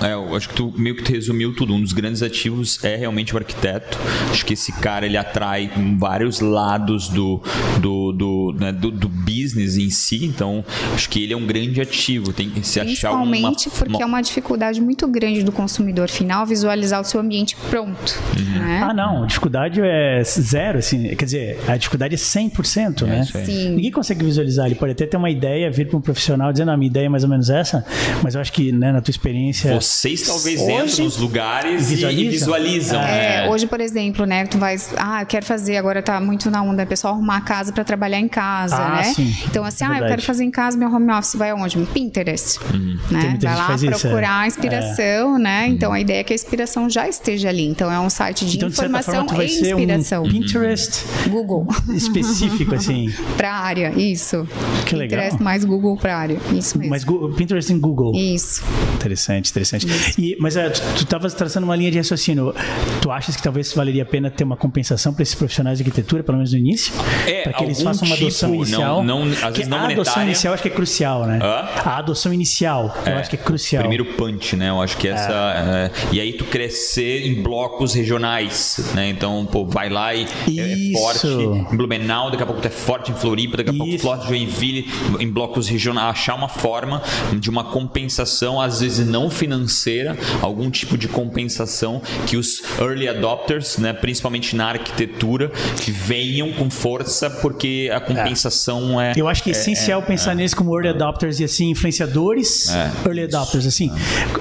[0.00, 1.74] um- é, eu acho que tu meio que tu resumiu tudo.
[1.74, 3.98] Um dos grandes ativos é realmente o arquiteto.
[4.30, 7.40] Acho que esse cara ele atrai vários lados do
[7.80, 10.24] do, do, né, do, do business em si.
[10.24, 12.32] Então acho que ele é um grande ativo.
[12.32, 16.44] Tem que se achar uma, Principalmente porque é uma dificuldade muito grande do consumidor final
[16.46, 18.20] visualizar o seu ambiente pronto.
[18.38, 18.58] Uhum.
[18.58, 18.80] Né?
[18.82, 19.22] Ah, não.
[19.24, 21.08] A dificuldade é zero, assim.
[21.16, 23.20] Quer dizer, a dificuldade é 100%, né?
[23.20, 23.46] isso aí.
[23.46, 23.70] Sim.
[23.76, 24.66] Ninguém consegue visualizar.
[24.66, 27.08] Ele pode até ter uma ideia, vir para um profissional dizendo, ah, minha ideia é
[27.08, 27.84] mais ou menos essa,
[28.22, 29.74] mas eu acho que, né, na tua experiência...
[29.74, 32.24] Vocês talvez Hoje- entram nos lugares e Visualizam?
[32.24, 33.00] e visualizam.
[33.00, 33.48] É, né?
[33.48, 36.82] hoje, por exemplo, né, tu vai, ah, eu quero fazer, agora tá muito na onda,
[36.82, 39.04] o pessoal arrumar a casa para trabalhar em casa, Ah, né?
[39.04, 39.34] sim.
[39.46, 41.78] Então assim, É ah, eu quero fazer em casa meu home office, vai aonde?
[41.78, 42.80] No Pinterest, Tem
[43.10, 43.38] né?
[43.40, 44.44] Vai lá isso, procurar é.
[44.44, 45.66] a inspiração, né?
[45.68, 47.66] Então a ideia é que a inspiração já esteja ali.
[47.66, 50.24] Então é um site de Então, de informação vai e ser inspiração.
[50.24, 51.66] um Pinterest Google.
[51.94, 53.12] específico, assim.
[53.36, 54.46] pra área, isso.
[54.86, 55.18] Que legal.
[55.20, 56.90] Pinterest mais Google pra área, isso mesmo.
[56.90, 57.04] Mas
[57.36, 57.91] Pinterest em Google.
[57.94, 58.20] Google.
[58.20, 58.62] Isso.
[58.94, 59.86] Interessante, interessante.
[60.18, 62.54] E, mas é, tu estavas traçando uma linha de raciocínio.
[63.00, 66.22] Tu achas que talvez valeria a pena ter uma compensação para esses profissionais de arquitetura,
[66.22, 66.92] pelo menos no início?
[67.26, 69.02] É, para que eles façam uma adoção tipo, inicial.
[69.04, 70.22] não- não- às Que vezes não a adoção monetária.
[70.24, 71.38] inicial acho que é crucial, né?
[71.42, 71.68] Hã?
[71.90, 73.80] A adoção inicial, eu acho que é crucial.
[73.82, 74.70] Primeiro punch, né?
[74.70, 75.32] Eu acho que essa.
[75.32, 79.08] é, e aí tu crescer em blocos regionais, né?
[79.08, 80.26] Então, pô, vai lá e
[80.58, 80.98] é- é Isso.
[81.00, 84.02] forte em Blumenau, daqui a pouco tu é forte em Floripa, daqui a pouco Isso.
[84.04, 84.88] forte em Joinville,
[85.18, 86.10] em blocos regionais.
[86.12, 87.02] Achar uma forma
[87.38, 93.78] de uma compensação, às vezes não financeira, algum tipo de compensação que os early adopters,
[93.78, 93.92] né?
[93.92, 99.12] Principalmente na arquitetura, que venham com força, porque a compensação é.
[99.16, 102.90] Eu acho que é, essencial pensar neles como early adopters e assim, influenciadores É.
[103.06, 103.90] early adopters, assim.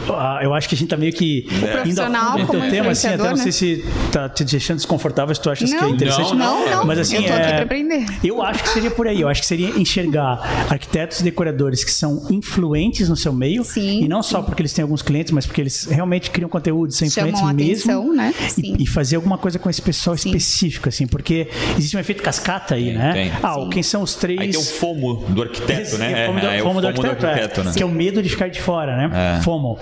[0.10, 2.70] Ah, Eu acho que a gente tá meio que indo a profissional fundo no teu
[2.70, 5.82] tema, assim, até não sei se tá te deixando desconfortável, se tu achas que é
[5.82, 6.36] Não, interessante.
[6.36, 6.86] não, não.
[6.86, 8.06] Mas assim, Eu tô aqui é- pra aprender.
[8.24, 9.22] Eu acho que seria por aí.
[9.22, 10.40] Eu acho que seria enxergar
[10.70, 13.64] arquitetos e decoradores que são influentes no seu meio.
[13.64, 16.92] Sim, e não só porque eles têm alguns clientes, mas porque eles realmente criam conteúdo,
[16.94, 17.50] são influentes mesmo.
[17.50, 18.34] atenção, né?
[18.40, 18.76] E- Sim.
[18.80, 22.86] E, fazer alguma coisa com esse pessoal específico, assim, porque existe um efeito cascata aí,
[22.86, 23.14] Tem, né?
[23.14, 23.32] tem.
[23.42, 23.70] Ah, Sim.
[23.70, 24.40] quem são os três.
[24.40, 26.24] Aí tem o FOMO do arquiteto, né?
[26.24, 27.64] É, FOMO do, é, é o FOMO do arquiteto, é.
[27.64, 27.74] né?
[27.76, 29.38] que é o medo de ficar de fora, né?
[29.38, 29.42] É.
[29.42, 29.78] FOMO.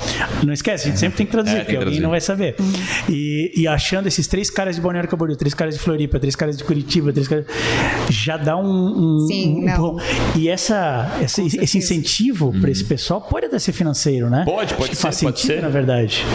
[0.46, 2.56] Não esquece, a gente sempre tem que traduzir, É, porque que alguém não vai saber.
[3.10, 6.58] E, e achando esses três caras de Balneário Camboriú, três caras de Floripa, três caras
[6.58, 7.46] de Curitiba, três caras...
[8.10, 9.24] Já dá um...
[9.24, 9.74] um Sim, um não.
[9.74, 9.98] empurrão.
[10.36, 11.78] E essa, esse, esse certeza.
[11.78, 14.44] incentivo para esse pessoal pode até ser financeiro, né?
[14.46, 15.62] Pode, Acho pode que ser, faz pode sentido, ser.
[15.62, 16.26] na verdade.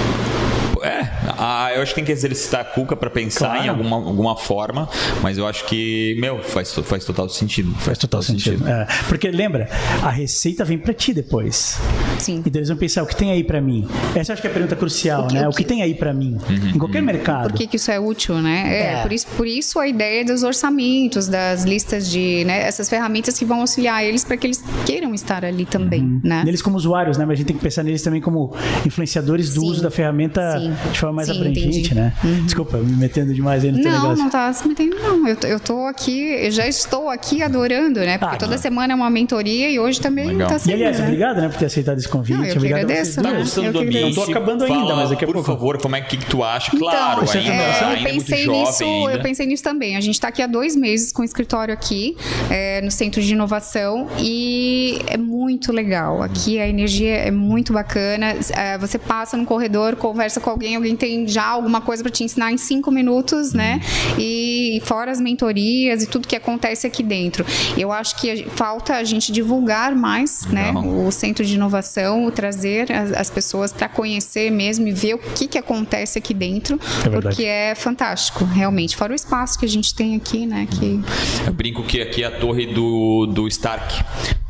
[0.84, 1.08] É,
[1.38, 3.64] ah, eu acho que tem que exercitar a cuca pra pensar Claro.
[3.64, 4.88] em alguma, alguma forma,
[5.22, 7.74] mas eu acho que, meu, faz, faz total sentido.
[7.78, 8.66] Faz total sentido.
[8.68, 9.68] É, porque lembra,
[10.02, 11.78] a receita vem para ti depois.
[12.18, 12.42] Sim.
[12.46, 13.88] Então eles vão pensar, o que tem aí para mim?
[14.14, 15.46] Essa eu acho que é a pergunta crucial, O que- né?
[15.46, 16.36] o O que que- tem aí para mim?
[16.74, 17.48] Em qualquer mercado.
[17.50, 18.64] Por que, que isso é útil, né?
[18.66, 19.02] É, É.
[19.02, 23.44] Por, isso, por isso a ideia dos orçamentos, das listas de, né, essas ferramentas que
[23.44, 26.42] vão auxiliar eles para que eles queiram estar ali também, né?
[26.44, 27.24] Neles como usuários, né?
[27.24, 28.54] Mas a gente tem que pensar neles também como
[28.86, 29.70] influenciadores do Sim.
[29.70, 30.73] uso da ferramenta Sim.
[30.92, 31.94] De forma mais Sim, abrangente, entendi.
[31.94, 32.12] né?
[32.44, 34.22] Desculpa, me metendo demais aí no teu Não, negócio.
[34.24, 35.26] não tá se metendo, não.
[35.28, 38.18] Eu, tô- eu tô aqui, eu já estou aqui adorando, né?
[38.18, 38.62] Porque Ah, toda não.
[38.62, 40.48] semana é uma mentoria e hoje também Legal.
[40.48, 40.74] tá E sendo.
[40.74, 41.04] aliás, né?
[41.06, 42.36] obrigado, né, por ter aceitado esse convite.
[42.38, 43.38] Não, eu obrigado agradeço, vocês Tá né?
[43.38, 44.16] gostando Eu do ambiente?
[44.16, 45.46] Não tô acabando ainda, Fala, mas daqui a por pouco.
[45.50, 46.70] favor, como é que, que tu acha?
[46.74, 49.12] Então, Claro, ainda, é, ainda eu pensei nisso, ainda.
[49.12, 49.96] eu pensei nisso também.
[49.96, 52.16] A gente está aqui há dois meses com o escritório aqui
[52.50, 56.22] é, no centro de inovação e é muito legal.
[56.22, 58.34] Aqui a energia é muito bacana.
[58.56, 62.22] É, você passa no corredor, conversa com alguém, alguém tem já alguma coisa para te
[62.24, 63.80] ensinar em cinco minutos, né?
[64.18, 67.44] E fora as mentorias e tudo que acontece aqui dentro.
[67.76, 70.72] Eu acho que a- falta a gente divulgar mais, né?
[70.72, 75.18] O centro de inovação, o trazer as, as pessoas para conhecer mesmo e ver o
[75.18, 77.20] que, que acontece aqui dentro, verdade.
[77.22, 78.96] porque é fantástico, realmente.
[78.96, 80.66] Fora o espaço que a gente tem aqui, né?
[80.70, 81.00] Que
[81.46, 84.02] Eu brinco que aqui é a torre do, do Stark.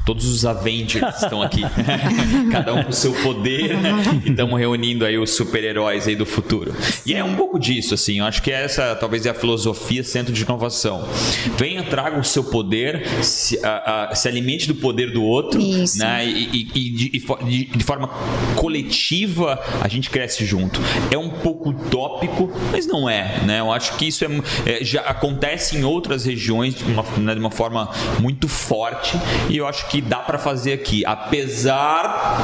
[0.04, 1.62] Todos os Avengers estão aqui.
[2.52, 3.70] Cada um com seu poder.
[4.24, 6.74] e estamos reunindo aí os super-heróis aí do futuro.
[7.06, 8.18] E é um pouco disso, assim.
[8.18, 11.08] Eu acho que essa talvez é a filosofia centro de inovação.
[11.56, 15.60] Venha, traga o seu poder, se, a- a- se alimente do poder do outro.
[15.60, 15.98] Isso.
[15.98, 16.26] Né?
[16.26, 18.08] E, e- e de, de- de forma
[18.56, 20.80] coletiva a gente cresce junto.
[21.10, 23.40] É um pouco utópico, mas não é.
[23.44, 23.60] Né?
[23.60, 24.28] Eu acho que isso é,
[24.66, 27.88] é, já acontece em outras regiões de uma, né, de uma forma
[28.20, 29.16] muito forte
[29.48, 32.38] e eu acho que dá para fazer aqui, apesar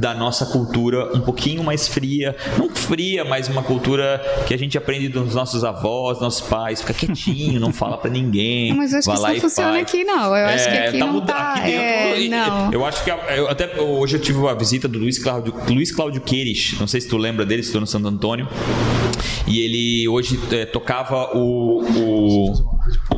[0.00, 4.78] da nossa cultura um pouquinho mais fria, não fria, mas uma cultura que a gente
[4.78, 8.70] aprende dos nossos avós, nossos pais, fica quietinho, não fala para ninguém.
[8.70, 9.82] Não, mas eu acho que isso não funciona faz.
[9.82, 10.34] aqui, não.
[10.34, 12.72] Eu acho que aqui não muda- tá- aqui dentro, é, não.
[12.72, 16.22] Eu acho que eu até hoje eu tive a visita do Luiz Cláudio, Luiz Cláudio
[16.22, 18.48] Queires, não sei se tu lembra dele, estou no Santo Antônio.
[19.46, 22.70] E ele hoje é, tocava o, o-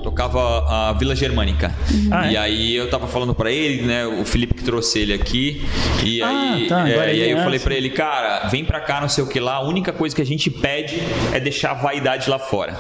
[0.03, 1.75] tocava a Vila Germânica.
[2.11, 2.33] Ah, é?
[2.33, 5.63] E aí eu tava falando pra ele, né, o Felipe que trouxe ele aqui,
[6.05, 8.81] e Ah, aí, tá, é, e aí eu é, falei pra ele, cara, vem pra
[8.81, 11.01] cá, não sei o que lá, a única coisa que a gente pede
[11.33, 12.77] é deixar a vaidade lá fora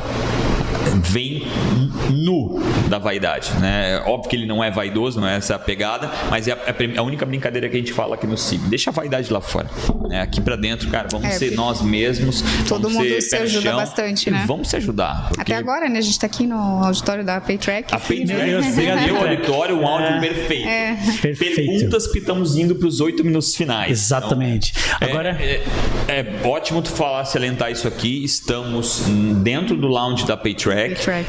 [1.03, 1.47] vem
[2.11, 4.03] nu da vaidade, né?
[4.07, 6.99] Óbvio que ele não é vaidoso, não é essa a pegada, mas é a, é
[6.99, 8.69] a única brincadeira que a gente fala aqui no CIB.
[8.69, 9.69] Deixa a vaidade lá fora,
[10.09, 10.21] né?
[10.21, 12.43] Aqui pra dentro, cara, vamos É, ser nós mesmos.
[12.69, 14.45] todo vamos mundo ser se ajuda chão bastante, né?
[14.47, 15.29] Vamos se ajudar.
[15.29, 15.99] porque Até agora, né?
[15.99, 17.95] A gente tá aqui no auditório da Paytrack.
[17.95, 19.11] A Paytrack, meu Paytrack.
[19.31, 20.21] auditório, um áudio É.
[20.21, 21.23] perfeito.
[21.23, 21.55] Perfeito.
[21.57, 23.91] Perguntas que estamos indo para os oito minutos finais.
[23.91, 24.73] Exatamente.
[24.97, 25.63] Então, Agora- é,
[26.09, 28.23] é- é ótimo tu falar, salientar isso aqui.
[28.25, 29.05] Estamos
[29.43, 30.82] dentro do lounge da Paytrack.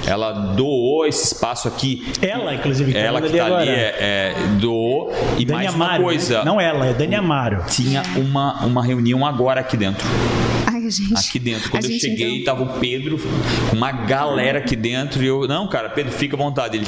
[0.10, 2.12] Ela doou esse espaço aqui.
[2.22, 5.12] Ela, inclusive, Ela que ali tá ali é, é, doou.
[5.38, 6.40] E Dani mais Amaro, uma coisa.
[6.40, 6.46] né?
[6.46, 7.64] Não ela, é Dani Amaro.
[7.68, 10.08] Tinha uma, uma reunião agora aqui dentro.
[10.84, 11.14] Ai, gente.
[11.14, 11.70] Aqui dentro.
[11.70, 13.20] Quando A eu cheguei, então- tava o Pedro
[13.72, 16.78] uma galera aqui dentro e eu, não, cara, Pedro, fica à vontade.
[16.78, 16.88] Ele,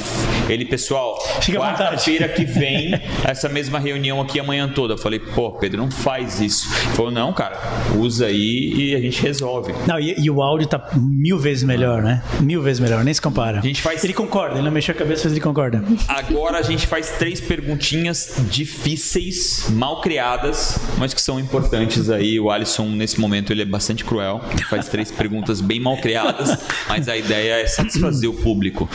[0.50, 1.78] ele pessoal, Fica à vontade.
[1.84, 2.92] quarta-feira que vem,
[3.24, 4.94] essa mesma reunião aqui amanhã toda.
[4.94, 6.68] Eu falei, pô, Pedro, não faz isso.
[6.88, 7.58] Ele falou, não, cara,
[7.98, 9.74] usa aí e a gente resolve.
[9.88, 12.24] Não, e, e o áudio tá mil vezes melhor, né?
[12.42, 13.60] Mil vezes melhor, nem se compara.
[13.60, 15.84] A gente faz- Ele concorda, ele não mexeu a cabeça, mas ele concorda.
[16.08, 22.40] Agora a gente faz três perguntinhas difíceis, mal criadas, mas que são importantes aí.
[22.40, 24.42] O Alisson, nesse momento, ele é bastante cruel.
[24.52, 26.58] Ele faz três perguntas bem mal criadas,
[26.88, 28.90] mas a ideia é satisfazer o público.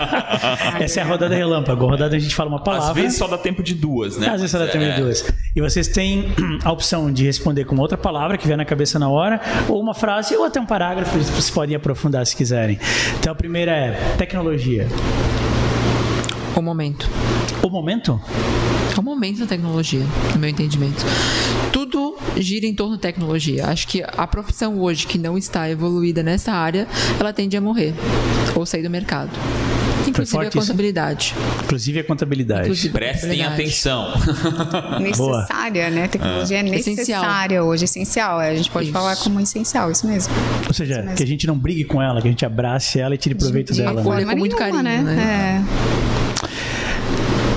[0.80, 1.86] Essa é a rodada relâmpago.
[1.86, 2.88] A rodada a gente fala uma palavra.
[2.90, 4.28] Às vezes só dá tempo de duas, né?
[4.28, 5.00] Às vezes só dá tempo de É.
[5.00, 5.24] duas.
[5.54, 6.26] E vocês têm
[6.64, 9.94] a opção de responder com outra palavra que vier na cabeça na hora, ou uma
[9.94, 12.78] frase, ou até um parágrafo, vocês podem aprofundar se quiserem.
[13.18, 14.86] Então a primeira é tecnologia.
[16.54, 17.08] O momento.
[17.62, 18.20] O momento?
[18.96, 20.02] É o momento da tecnologia,
[20.32, 21.04] no meu entendimento.
[21.72, 22.05] Tudo
[22.36, 23.66] gira em torno da tecnologia.
[23.66, 26.86] Acho que a profissão hoje que não está evoluída nessa área,
[27.18, 27.94] ela tende a morrer
[28.54, 29.30] ou sair do mercado.
[30.06, 30.66] Inclusive a forte isso?
[30.68, 31.34] contabilidade.
[31.64, 32.60] Inclusive a contabilidade.
[32.62, 33.54] Inclusive a Prestem contabilidade.
[33.60, 34.12] atenção.
[35.00, 36.04] necessária, né?
[36.04, 36.96] A tecnologia é Essencial.
[37.22, 38.38] necessária hoje, essencial.
[38.38, 38.92] A gente pode Isso.
[38.92, 40.32] falar como essencial, isso mesmo.
[40.68, 43.18] Ou seja, que a gente não brigue com ela, que a gente abrace ela e
[43.18, 44.00] tire proveito De dela.
[44.06, 44.32] Olha Né?
[44.32, 45.64] com muito nenhuma, carinho, né?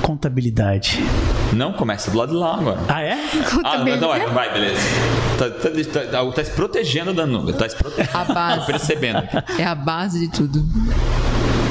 [0.10, 0.98] Contabilidade.
[1.54, 2.80] Não, começa do lado de lá agora.
[2.88, 3.12] Ah, é?
[3.14, 3.18] É.
[3.64, 4.34] Ah, não, não, vai, Contabilidade.
[4.34, 4.82] vai, beleza.
[5.38, 7.54] Tá, tá, tá, tá se protegendo da nuvem.
[7.54, 8.18] Tá se protegendo.
[8.18, 8.60] A base.
[8.62, 9.20] Tô percebendo.
[9.60, 10.66] É a base de tudo.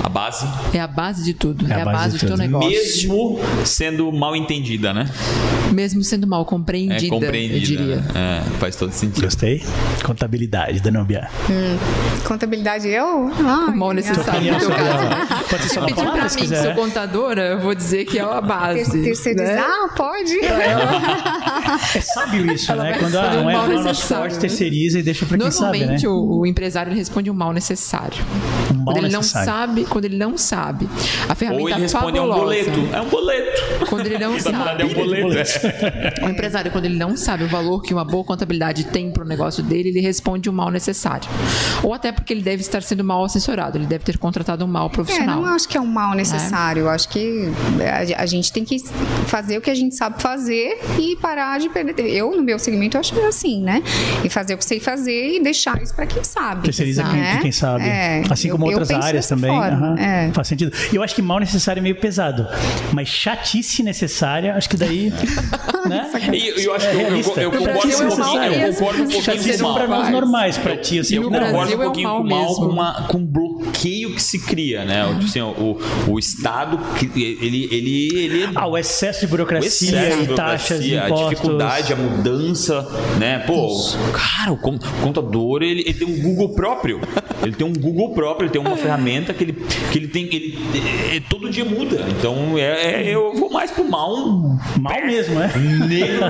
[0.08, 1.70] A base, É a base de tudo.
[1.70, 2.66] É, a base, do teu negócio.
[2.70, 5.06] mesmo sendo mal entendida, né?
[5.70, 7.56] Mesmo sendo mal É compreendida, compreendida.
[7.56, 7.96] eu diria.
[7.96, 8.42] né?
[8.46, 9.22] É, faz todo sentido.
[9.24, 9.62] Gostei.
[10.02, 11.28] Contabilidade, Danubia.
[12.24, 13.30] Contabilidade, eu?
[13.46, 15.04] Ah, O mal necessário no teu sobre caso.
[15.04, 15.26] ela.
[15.50, 16.74] Pode ser só uma Pedir palavra pra se mim que quiser.
[16.74, 18.90] sou contadora, eu vou dizer que é a base.
[18.90, 19.56] Ter- Terceirizar?
[19.56, 19.88] né?
[19.94, 20.38] Pode.
[21.94, 22.98] É sábio isso, Ela né?
[22.98, 24.40] Quando ah, fazer não um é mal necessário, forte, né?
[24.40, 25.84] terceiriza e deixa pra quem sabe, né?
[25.84, 28.24] Normalmente o, o empresário ele responde um mal necessário.
[28.72, 29.16] Um mal quando ele necessário.
[29.16, 29.22] não
[29.66, 30.88] sabe, quando ele não sabe.
[31.28, 32.88] A ferramenta Ou ele responde a um boleto.
[32.92, 33.86] É um boleto.
[33.88, 34.82] Quando ele não sabe.
[34.82, 35.28] é um boleto.
[36.24, 39.26] O empresário, quando ele não sabe o valor que uma boa contabilidade tem para o
[39.26, 41.28] negócio dele, ele responde o mal necessário.
[41.82, 44.86] Ou até porque ele deve estar sendo mal assessorado, ele deve ter contratado um mal
[44.86, 45.36] É, profissional.
[45.40, 46.80] não acho que é um mal necessário.
[46.82, 47.48] Eu acho que
[48.16, 48.78] a, a gente tem que
[49.26, 52.08] fazer o que a gente sabe fazer e parar de perder.
[52.10, 53.82] Eu, no meu segmento, eu acho que é assim, né?
[54.24, 56.62] E fazer o que sei fazer e deixar isso para quem sabe.
[56.64, 57.14] Terceiriza Exato.
[57.14, 57.38] quem, né?
[57.42, 57.84] quem sabe.
[57.84, 59.50] É, assim como eu- outras áreas também.
[59.50, 60.30] forma, é.
[60.32, 60.72] Faz sentido.
[60.92, 62.46] E eu acho que mal necessário é meio pesado.
[62.92, 65.12] Mas chatice necessária, acho que daí.
[65.88, 66.08] né?
[66.32, 67.40] E eu acho É que eu, eu, realista.
[67.40, 69.74] eu No concordo Brasil um é um eu concordo um pouquinho Chatice com o são
[69.74, 70.00] pra mal.
[70.00, 70.98] nós normais, pra ti.
[70.98, 72.28] Assim, Eu concordo Brasil um é um pouquinho mal com o
[72.76, 73.06] mal mesmo.
[73.06, 75.04] com, com o bloqueio que se cria, né?
[75.06, 75.78] O, tipo assim, o,
[76.08, 77.06] o Estado, que-
[77.40, 81.28] ele, ele, ele Ah, o excesso de o burocracia excesso de e taxas, a impostos.
[81.30, 82.86] dificuldade, a mudança,
[83.18, 83.38] né?
[83.46, 83.68] Pô,
[84.12, 87.00] cara, o con- contador, ele, ele tem um Google próprio.
[87.42, 89.52] Ele tem um Google próprio, ele tem uma ferramenta que ele,
[89.92, 90.24] que ele tem.
[90.26, 90.58] Ele,
[91.16, 92.04] é, todo dia muda.
[92.18, 94.16] Então, é, é- eu vou mais pro mal.
[94.80, 95.52] Mal mesmo, né?
[95.88, 96.26] negro.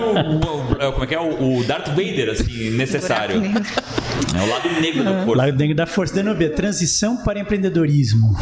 [0.86, 1.20] o- como é que é?
[1.20, 3.42] O, o Darth Vader, assim, necessário.
[3.42, 5.36] É o lado negro da força.
[5.42, 8.36] Lá dentro da Força Danúbia, transição para empreendedorismo.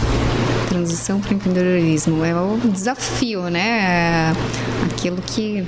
[0.68, 4.32] Transição para o empreendedorismo é o desafio, né?
[4.96, 5.62] Aquilo que,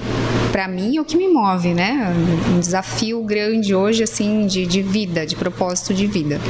[0.50, 2.12] para mim, é o que me move, né?
[2.50, 6.40] Um desafio grande hoje, assim, de, de vida, de propósito de vida.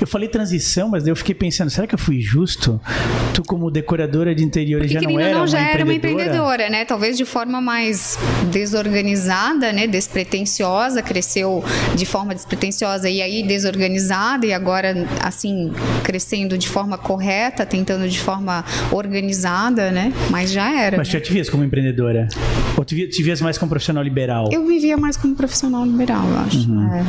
[0.00, 2.80] Eu falei transição, mas eu fiquei pensando, será que eu fui justo?
[3.32, 6.68] Tu como decoradora de interiores já não era, não, uma, já era uma empreendedora?
[6.68, 6.84] né?
[6.84, 8.18] Talvez de forma mais
[8.50, 9.86] desorganizada, né?
[9.86, 11.64] Despretensiosa, cresceu
[11.94, 15.72] de forma despretensiosa e aí desorganizada e agora, assim,
[16.02, 20.12] crescendo de forma correta, tentando de forma organizada, né?
[20.30, 20.96] Mas já era.
[20.96, 22.15] Mas tu já te vias como empreendedora?
[22.76, 24.48] Ou tu via- te vias mais como profissional liberal?
[24.52, 26.70] Eu vivia mais como profissional liberal, eu acho.
[26.70, 26.92] Uhum.
[26.94, 27.04] É.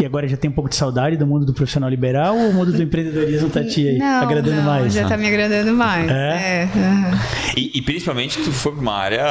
[0.00, 2.54] E agora já tem um pouco de saudade do mundo do profissional liberal ou o
[2.54, 4.92] mundo do empreendedorismo tá te Não, agradando não, mais?
[4.92, 6.10] já tá me agradando mais.
[6.10, 6.14] É?
[6.14, 6.68] É.
[6.74, 7.20] aham.
[7.56, 9.24] E, e principalmente tu foi pra uma área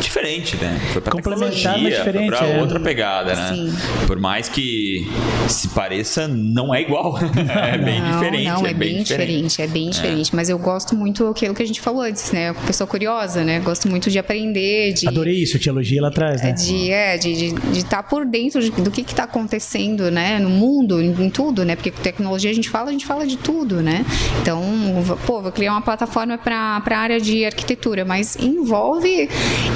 [0.00, 0.78] diferente, né?
[0.92, 2.60] Foi pra Complementar, mas diferente, foi pra é.
[2.60, 3.48] outra pegada, né?
[3.54, 3.74] Sim.
[4.06, 5.06] Por mais que
[5.48, 7.18] se pareça, não é igual.
[7.48, 8.44] é bem Não, diferente.
[8.48, 10.34] Não, é, bem diferente, é bem diferente.
[10.36, 12.52] Mas eu gosto muito aquilo que a gente falou antes, né?
[12.66, 13.58] Pessoa curiosa, né?
[13.60, 15.08] Gosto muito de aprender, de.
[15.08, 16.52] Adorei isso, eu te elogiei lá atrás, né?
[16.52, 20.38] De é, de estar de, de tá por dentro de- do que está acontecendo, né,
[20.38, 23.26] no mundo, em, em tudo, né, porque com tecnologia a gente fala, a gente fala
[23.26, 24.04] de tudo, né.
[24.42, 24.62] Então,
[25.26, 29.28] pô, vou criar uma plataforma para a área de arquitetura, mas envolve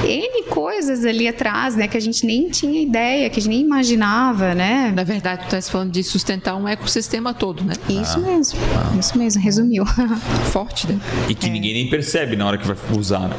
[0.05, 3.61] n coisas ali atrás, né, que a gente nem tinha ideia, que a gente nem
[3.61, 4.93] imaginava, né.
[4.95, 7.75] Na verdade, tu estás falando de sustentar um ecossistema todo, né?
[7.89, 8.59] Isso mesmo,
[8.99, 9.85] isso mesmo, resumiu.
[10.53, 10.99] Forte, né?
[11.29, 13.37] E que ninguém nem percebe na hora que vai usar, né?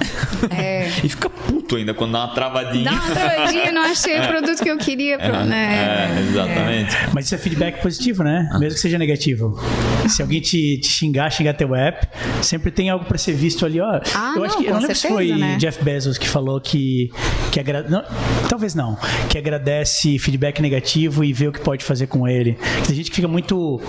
[0.49, 0.82] É.
[1.03, 2.84] E fica puto ainda, quando dá uma travadinha.
[2.86, 5.17] Dá uma travadinha, não achei o produto que eu queria.
[5.17, 6.09] Pra, né?
[6.17, 6.95] É, exatamente.
[7.13, 8.47] Mas isso é feedback positivo, né?
[8.59, 9.59] Mesmo que seja negativo.
[10.07, 12.07] Se alguém te, te xingar, xingar teu app,
[12.41, 13.99] sempre tem algo para ser visto ali, ó.
[14.13, 15.55] Ah, eu acho não, que eu não lembro se certeza, foi né?
[15.59, 17.11] Jeff Bezos que falou que
[17.51, 17.84] que agra...
[17.88, 18.03] não,
[18.49, 18.97] talvez não,
[19.29, 22.57] que agradece feedback negativo e vê o que pode fazer com ele.
[22.86, 23.79] Tem gente que fica muito,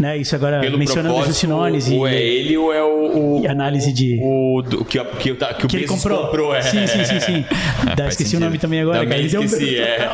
[0.00, 3.38] né, isso agora Pelo mencionando os Sinones ou e é ele ou é o...
[3.38, 6.54] o E análise de- O, o, que, que, o- que o que ele Bezos comprou.
[6.54, 6.62] é.
[6.62, 7.44] Sim, sim, sim, sim.
[7.98, 8.42] É, esqueci sentido.
[8.42, 9.20] o nome também agora, Também cara.
[9.20, 10.08] Ele deu um- esqueci, é.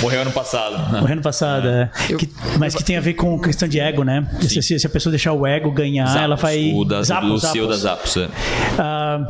[0.00, 0.78] Morreu ano passado.
[0.92, 1.90] Morrendo ano passado, é.
[2.08, 4.26] Eu- Que- mas que tem a ver com questão de ego, né?
[4.40, 6.72] Se, se- se a pessoa deixar o ego ganhar, Zappos, ela vai.
[6.74, 7.76] O da, Zappos, do CEO da.
[7.76, 8.16] Zappos.
[8.16, 8.28] é.
[8.78, 9.28] Ah,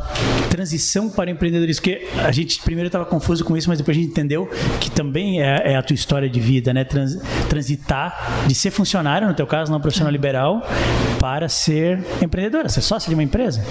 [0.49, 4.09] transição para empreendedorismo, porque a gente primeiro estava confuso com isso, mas depois a gente
[4.11, 6.83] entendeu que também é, é a tua história de vida, né?
[6.83, 7.17] Trans-
[7.49, 10.65] transitar de ser funcionário, no teu caso, não profissional liberal,
[11.19, 13.63] para ser empreendedora, ser sócio de uma empresa.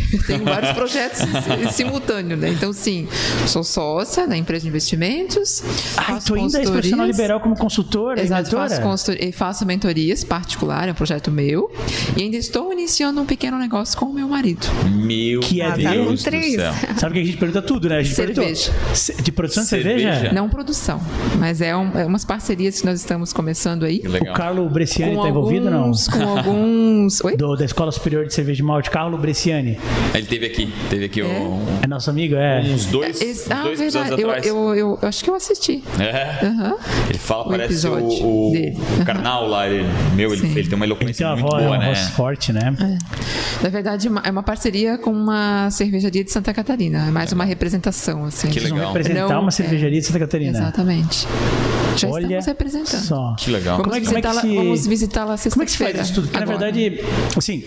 [0.26, 2.50] Tenho vários projetos sim- simultâneos, né?
[2.50, 3.06] Então, sim,
[3.46, 5.62] sou sócia na empresa de investimentos.
[5.96, 10.24] Ah, faço tu ainda és profissional liberal como consultora Exato, faço, consultor- e faço mentorias
[10.24, 11.70] particular, é um projeto meu.
[12.16, 14.66] E ainda estou iniciando um pequeno negócio com o meu marido.
[14.90, 16.54] Meu Que é com Deus do três.
[16.54, 16.72] céu.
[16.96, 17.98] Sabe que a gente pergunta tudo, né?
[17.98, 18.70] A gente Cerveja.
[18.72, 19.22] perguntou.
[19.24, 20.12] De produção de Cerveja?
[20.12, 20.32] cerveja?
[20.34, 21.00] Não produção,
[21.38, 24.02] mas é, um, é umas parcerias que nós estamos começando aí.
[24.04, 24.32] O.
[24.34, 25.92] Carlo Bresciani está envolvido ou não?
[25.92, 27.22] Com alguns.
[27.24, 27.36] Oi?
[27.36, 29.78] Do, da Escola Superior de Cerveja de Malte, Carlo Bresciani.
[30.14, 32.60] Ele teve aqui, teve aqui um- É nosso amigo, é.
[32.60, 34.20] uns dois, Esse- uns ah, dois verdade.
[34.20, 34.46] Eu, atrás.
[34.46, 35.82] eu, eu, eu acho que eu assisti.
[35.98, 36.44] É.
[36.46, 36.76] Aham.
[37.08, 39.04] Ele fala, O parece o, episódio o, o.
[39.06, 39.66] Karnal lá.
[39.68, 41.86] Ele, meu, ele, ele tem uma Ele eloquência tem uma muito voz, boa, uma né?
[41.86, 42.74] voz forte, né?
[43.62, 47.06] Na verdade, é uma parceria com uma cervejaria de Santa Catarina.
[47.08, 48.48] É mais uma representação, assim.
[48.48, 48.92] Que Vocês vão legal.
[48.92, 49.52] representar Não, uma é.
[49.52, 50.58] cervejaria de Santa Catarina.
[50.58, 51.26] Exatamente.
[51.96, 53.00] Já Olha estamos representando.
[53.02, 53.34] só.
[53.38, 53.78] Que legal.
[53.78, 55.78] Vamos Como é que- como é que visitá-la se- vamos visitá-la Como é que se
[55.78, 56.02] faz sexta-feira.
[56.02, 56.24] isso tudo?
[56.28, 56.72] Porque, na agora.
[56.72, 57.00] verdade,
[57.36, 57.64] assim,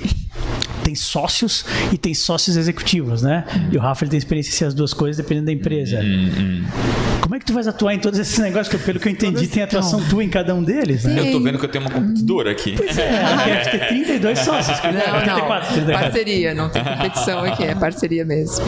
[0.85, 3.43] tem sócios e tem sócios executivos, né?
[3.71, 5.99] E o Rafa ele tem experiência em ser as duas coisas dependendo da empresa.
[6.03, 6.63] Hum,
[7.21, 8.67] Como é que tu vais atuar em todos esses negócios?
[8.69, 11.19] Que, pelo que eu entendi, tem atuação tua em cada um deles, né?
[11.27, 12.75] Eu tô vendo que eu tenho uma competidora aqui.
[12.79, 14.77] É, deve ter 32 sócios.
[14.83, 15.31] Não, 34,
[15.69, 15.73] não.
[15.73, 15.93] 34.
[16.03, 18.63] Parceria, não tem competição aqui, é parceria mesmo.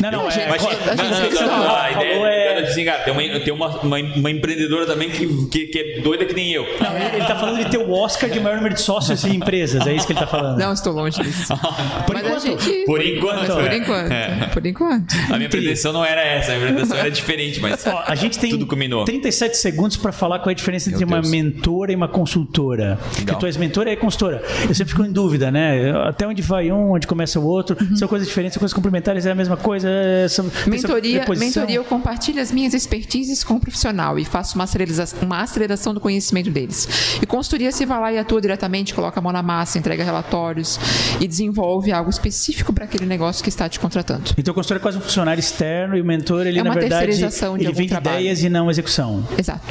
[0.00, 0.48] Não, não, é.
[0.48, 1.58] Mas, A gente- não, a não, gente não, não.
[1.58, 2.68] não, a ideia Falou é- é...
[2.68, 6.24] assim, cara, tem, uma, tem uma, uma, uma empreendedora também que, que, que é doida
[6.24, 6.64] que nem eu.
[6.80, 9.34] Não, ele, ele tá falando de ter o Oscar de maior número de sócios e
[9.34, 10.58] empresas, é isso que ele tá falando.
[10.58, 11.54] Não, estou longe disso.
[12.06, 12.42] Por Mas enquanto.
[12.42, 12.84] gente.
[12.86, 13.76] Por enquanto, Mas por é.
[13.76, 14.12] enquanto.
[14.12, 14.46] É.
[14.52, 15.14] Por enquanto.
[15.30, 18.38] A minha pretensão não era essa, a minha pretensão era diferente, mas Ó, a gente
[18.38, 19.04] tem tudo culminou.
[19.04, 22.98] 37 segundos para falar qual é a diferença entre uma mentora e uma consultora.
[23.14, 24.42] Porque tu és mentora e é consultora.
[24.68, 25.90] Eu sempre fico em dúvida, né?
[26.06, 27.76] Até onde vai um, onde começa o outro.
[27.96, 29.88] São coisas diferentes, são coisas complementares, é a mesma coisa.
[29.88, 30.26] é-
[30.66, 35.40] Mentoria, mentoria, eu compartilho as minhas expertises com o profissional e faço uma aceleração, uma
[35.42, 37.18] aceleração do conhecimento deles.
[37.22, 40.78] E consultoria, você vai lá e atua diretamente, coloca a mão na massa, entrega relatórios
[41.20, 44.32] e desenvolve algo específico para aquele negócio que está te contratando.
[44.36, 47.12] Então o consultor é quase um funcionário externo e o mentor, ele É na verdade,
[47.12, 48.20] ele vende trabalho.
[48.20, 49.26] ideias e não execução.
[49.36, 49.66] Exato.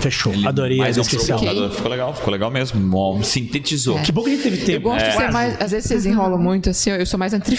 [0.00, 0.32] Fechou.
[0.32, 1.38] Ele Adorei a mais descrição.
[1.38, 1.70] provocador.
[1.70, 2.80] Ficou legal, ficou legal mesmo.
[2.80, 3.98] Bom, sintetizou.
[3.98, 4.02] É.
[4.02, 4.88] Que bom que a gente teve tempo.
[4.88, 5.60] Eu gosto de ser mais.
[5.60, 7.58] Às vezes vocês enrolam muito assim, eu sou mais anti-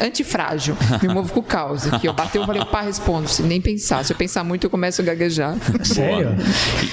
[0.00, 0.76] antifrágil.
[1.02, 1.94] Me movo com causa.
[1.96, 3.28] Aqui, eu bateu, eu falei, pá, respondo.
[3.28, 4.04] Se nem pensar.
[4.04, 5.56] Se eu pensar muito, eu começo a gaguejar.
[5.82, 6.30] Sério?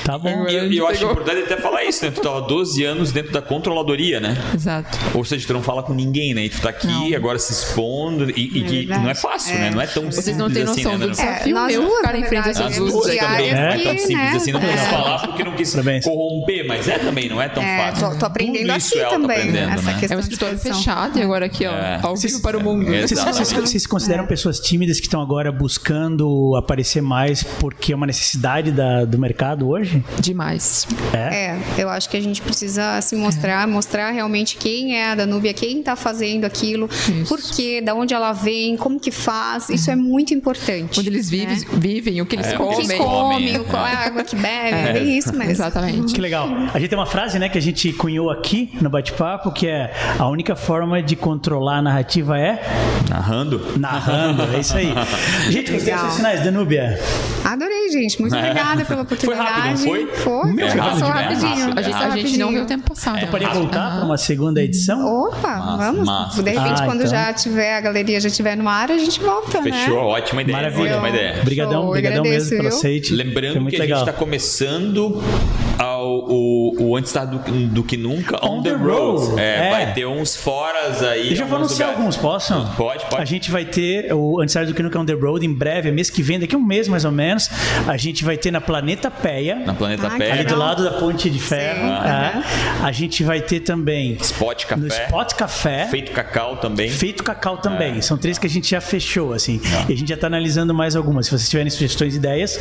[0.04, 0.48] Tá bom.
[0.48, 2.12] E eu, e eu acho importante até falar isso, né?
[2.12, 4.38] Tu tava 12 anos dentro da controladoria, né?
[4.54, 4.98] Exato.
[5.14, 6.46] Ou seja, tu não fala com ninguém, né?
[6.46, 7.16] E tu tá aqui Não.
[7.16, 8.30] agora se expondo.
[8.32, 9.60] E, e É que não é fácil, É.
[9.60, 9.72] né?
[9.72, 10.98] Não é tão Vocês não simples têm assim, noção né?
[10.98, 12.92] do Não- desafio nós meu duas, ficar em frente a verdade, As Jesus.
[12.92, 14.32] duas diárias também não é tão que, simples né?
[14.36, 14.86] assim, não quis É.
[14.90, 16.04] falar porque não quis Parabéns.
[16.06, 18.10] corromper, mas é também, não é tão É, fácil.
[18.12, 19.98] tô, tô aprendendo Tudo aqui é também, essa né?
[20.00, 22.00] questão É um de escritório fechado e agora aqui, ó, É.
[22.02, 22.94] ao vivo para o mundo.
[22.94, 25.52] É, Vocês, vocês- vocês se consideram pessoas tímidas que estão agora
[25.90, 30.04] buscando aparecer mais porque é uma necessidade da- do mercado hoje?
[30.20, 30.88] Demais.
[31.14, 35.54] É, eu acho que a gente precisa se mostrar, mostrar realmente quem é a Danúbia,
[35.54, 37.26] quem está fazendo aquilo, Isso.
[37.28, 39.70] por quê, da onde ela vem, como que faz.
[39.70, 41.00] Isso é muito importante.
[41.00, 42.88] Onde eles vivem, vivem o que eles É, o O comem.
[42.88, 45.52] que comem, come, qual é a água que bebe, é bem isso mesmo.
[45.52, 46.14] Exatamente.
[46.14, 46.48] Que legal.
[46.74, 49.94] A gente tem uma frase, né, que a gente cunhou aqui no bate-papo, que é
[50.18, 52.62] a única forma de controlar a narrativa é
[53.10, 53.80] Narrando?
[53.80, 54.44] narrando.
[54.56, 54.94] É isso aí.
[55.50, 56.06] Gente, gostei Legal.
[56.08, 57.00] dos sinais, Danúbia.
[57.44, 58.20] Adorei, gente.
[58.20, 59.50] Muito obrigada pela oportunidade.
[59.50, 60.08] rápido, não foi?
[60.16, 61.50] Foi, Meu, foi, rápido passou rapidinho.
[61.50, 61.80] Rápido.
[61.80, 62.50] A gente, a gente não rapidinho.
[62.50, 63.20] viu o tempo passado.
[63.20, 65.06] É, pode voltar para uma segunda edição?
[65.28, 66.06] Opa, Massa, vamos.
[66.06, 66.44] massa.
[66.44, 67.12] De repente, Ah, quando então.
[67.12, 69.72] já tiver, a galeria já estiver no ar, a gente volta, né?
[69.72, 70.58] Fechou, ótima ideia.
[70.58, 70.92] Maravilha.
[70.94, 71.42] Ótima ideia.
[71.42, 73.10] Obrigadão, obrigadão mesmo pelo aceite.
[73.10, 74.00] Foi Lembrando que a legal.
[74.00, 75.65] gente está começando ao
[76.06, 79.26] o, o, o Antes Tarde do, do que Nunca On, On the, the Road.
[79.28, 79.40] Road.
[79.42, 79.70] É, É.
[79.72, 81.28] vai ter uns foras aí.
[81.30, 82.00] Deixa eu alguns anunciar lugares.
[82.00, 82.54] alguns, posso?
[82.76, 83.22] Pode, pode.
[83.22, 85.90] A gente vai ter o Antes Tarde do que Nunca On The Road em breve,
[85.90, 87.50] é mês que vem, daqui a um mês mais ou menos.
[87.88, 90.32] A gente vai ter na Planeta Peia, Na Planeta Ah, Pé.
[90.32, 91.80] ali do lado da Ponte de Ferro.
[91.88, 92.44] Sim, é.
[92.84, 94.76] A gente vai ter também Spot Café.
[94.82, 95.88] no Spot Café.
[95.90, 96.90] Feito Cacau também.
[96.90, 97.98] Feito Cacau também.
[97.98, 98.02] É.
[98.02, 99.60] São três que a gente já fechou, assim.
[99.90, 101.26] E a gente já tá analisando mais algumas.
[101.26, 102.60] Se vocês tiverem sugestões e ideias,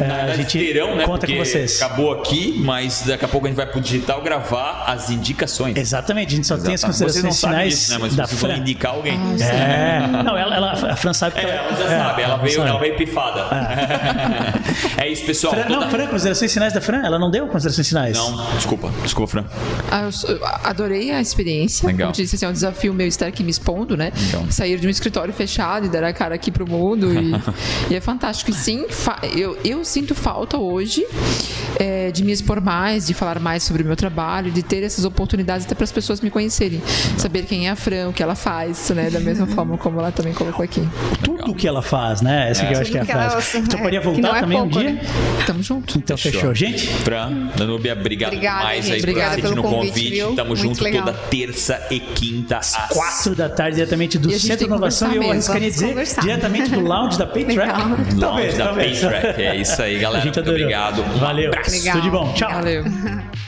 [0.00, 1.04] eh, a gente terão, né?
[1.04, 1.80] conta com vocês.
[1.82, 2.75] acabou aqui, mas
[3.06, 5.76] daqui a pouco a gente vai pro digital gravar as indicações.
[5.76, 6.96] Exatamente, a gente só tem as Exatamente.
[7.12, 7.98] Vocês considerações não sabem finais disso, né?
[8.00, 8.58] Mas da vocês vão Fran.
[8.60, 9.18] indicar alguém.
[9.40, 10.22] É.
[10.24, 12.68] Não, ela, ela- a Fran sabe que É, ela já é, sabe, ela veio, sabe.
[12.68, 13.40] ela veio pifada.
[14.98, 15.54] É, isso, pessoal.
[15.54, 17.02] Fran, Toda- Não, Fran, considerações finais da Fran?
[17.04, 18.16] Ela não deu considerações finais?
[18.16, 19.44] Não, desculpa, desculpa, Fran.
[19.90, 20.08] Ah,
[20.64, 21.86] adorei a experiência.
[21.86, 22.08] Legal.
[22.08, 24.12] Como disse, assim, é um desafio meu estar aqui me expondo, né?
[24.26, 24.46] Legal.
[24.50, 27.12] Sair de um escritório fechado e dar a cara aqui pro mundo.
[27.12, 27.32] E,
[27.92, 28.50] e é fantástico.
[28.50, 31.06] E sim, fa- eu, eu sinto falta hoje
[31.78, 35.04] é, de me expor mais, de falar mais sobre o meu trabalho, de ter essas
[35.04, 36.82] oportunidades até para as pessoas me conhecerem.
[37.16, 39.08] Saber quem é a Fran, o que ela faz, né?
[39.08, 40.86] Da mesma forma como ela também colocou aqui.
[41.22, 42.50] Tudo que ela faz, né?
[42.50, 43.58] Essa que eu acho que é a Tudo que ela- frase.
[43.58, 44.92] Então é, poderia não voltar é também um pouco, dia?
[44.94, 45.00] né?
[45.46, 45.96] Tamo junto.
[45.98, 46.52] Então fechou.
[46.54, 48.94] Gente, Fran, Danúbia, obrigado Obrigada, demais gente.
[48.94, 50.36] aí por Obrigada pelo no convite, convite.
[50.36, 51.04] Tamo Muito junto legal.
[51.04, 55.12] toda terça e quinta às quatro da tarde, diretamente do Centro Inovação.
[55.12, 56.20] E eu arriscaria dizer, conversar.
[56.22, 57.80] diretamente do lounge da Paytrack.
[57.80, 59.00] Lounge Talvez, da talvez.
[59.00, 59.42] Paytrack.
[59.42, 60.24] É isso aí, A galera.
[60.24, 60.60] gente Muito adorou.
[60.60, 61.02] obrigado.
[61.02, 61.48] Um Valeu.
[61.48, 61.70] abraço.
[61.70, 61.92] Legal.
[61.94, 62.32] Tudo de bom.
[62.34, 62.45] Tchau.
[62.48, 62.84] Valeu.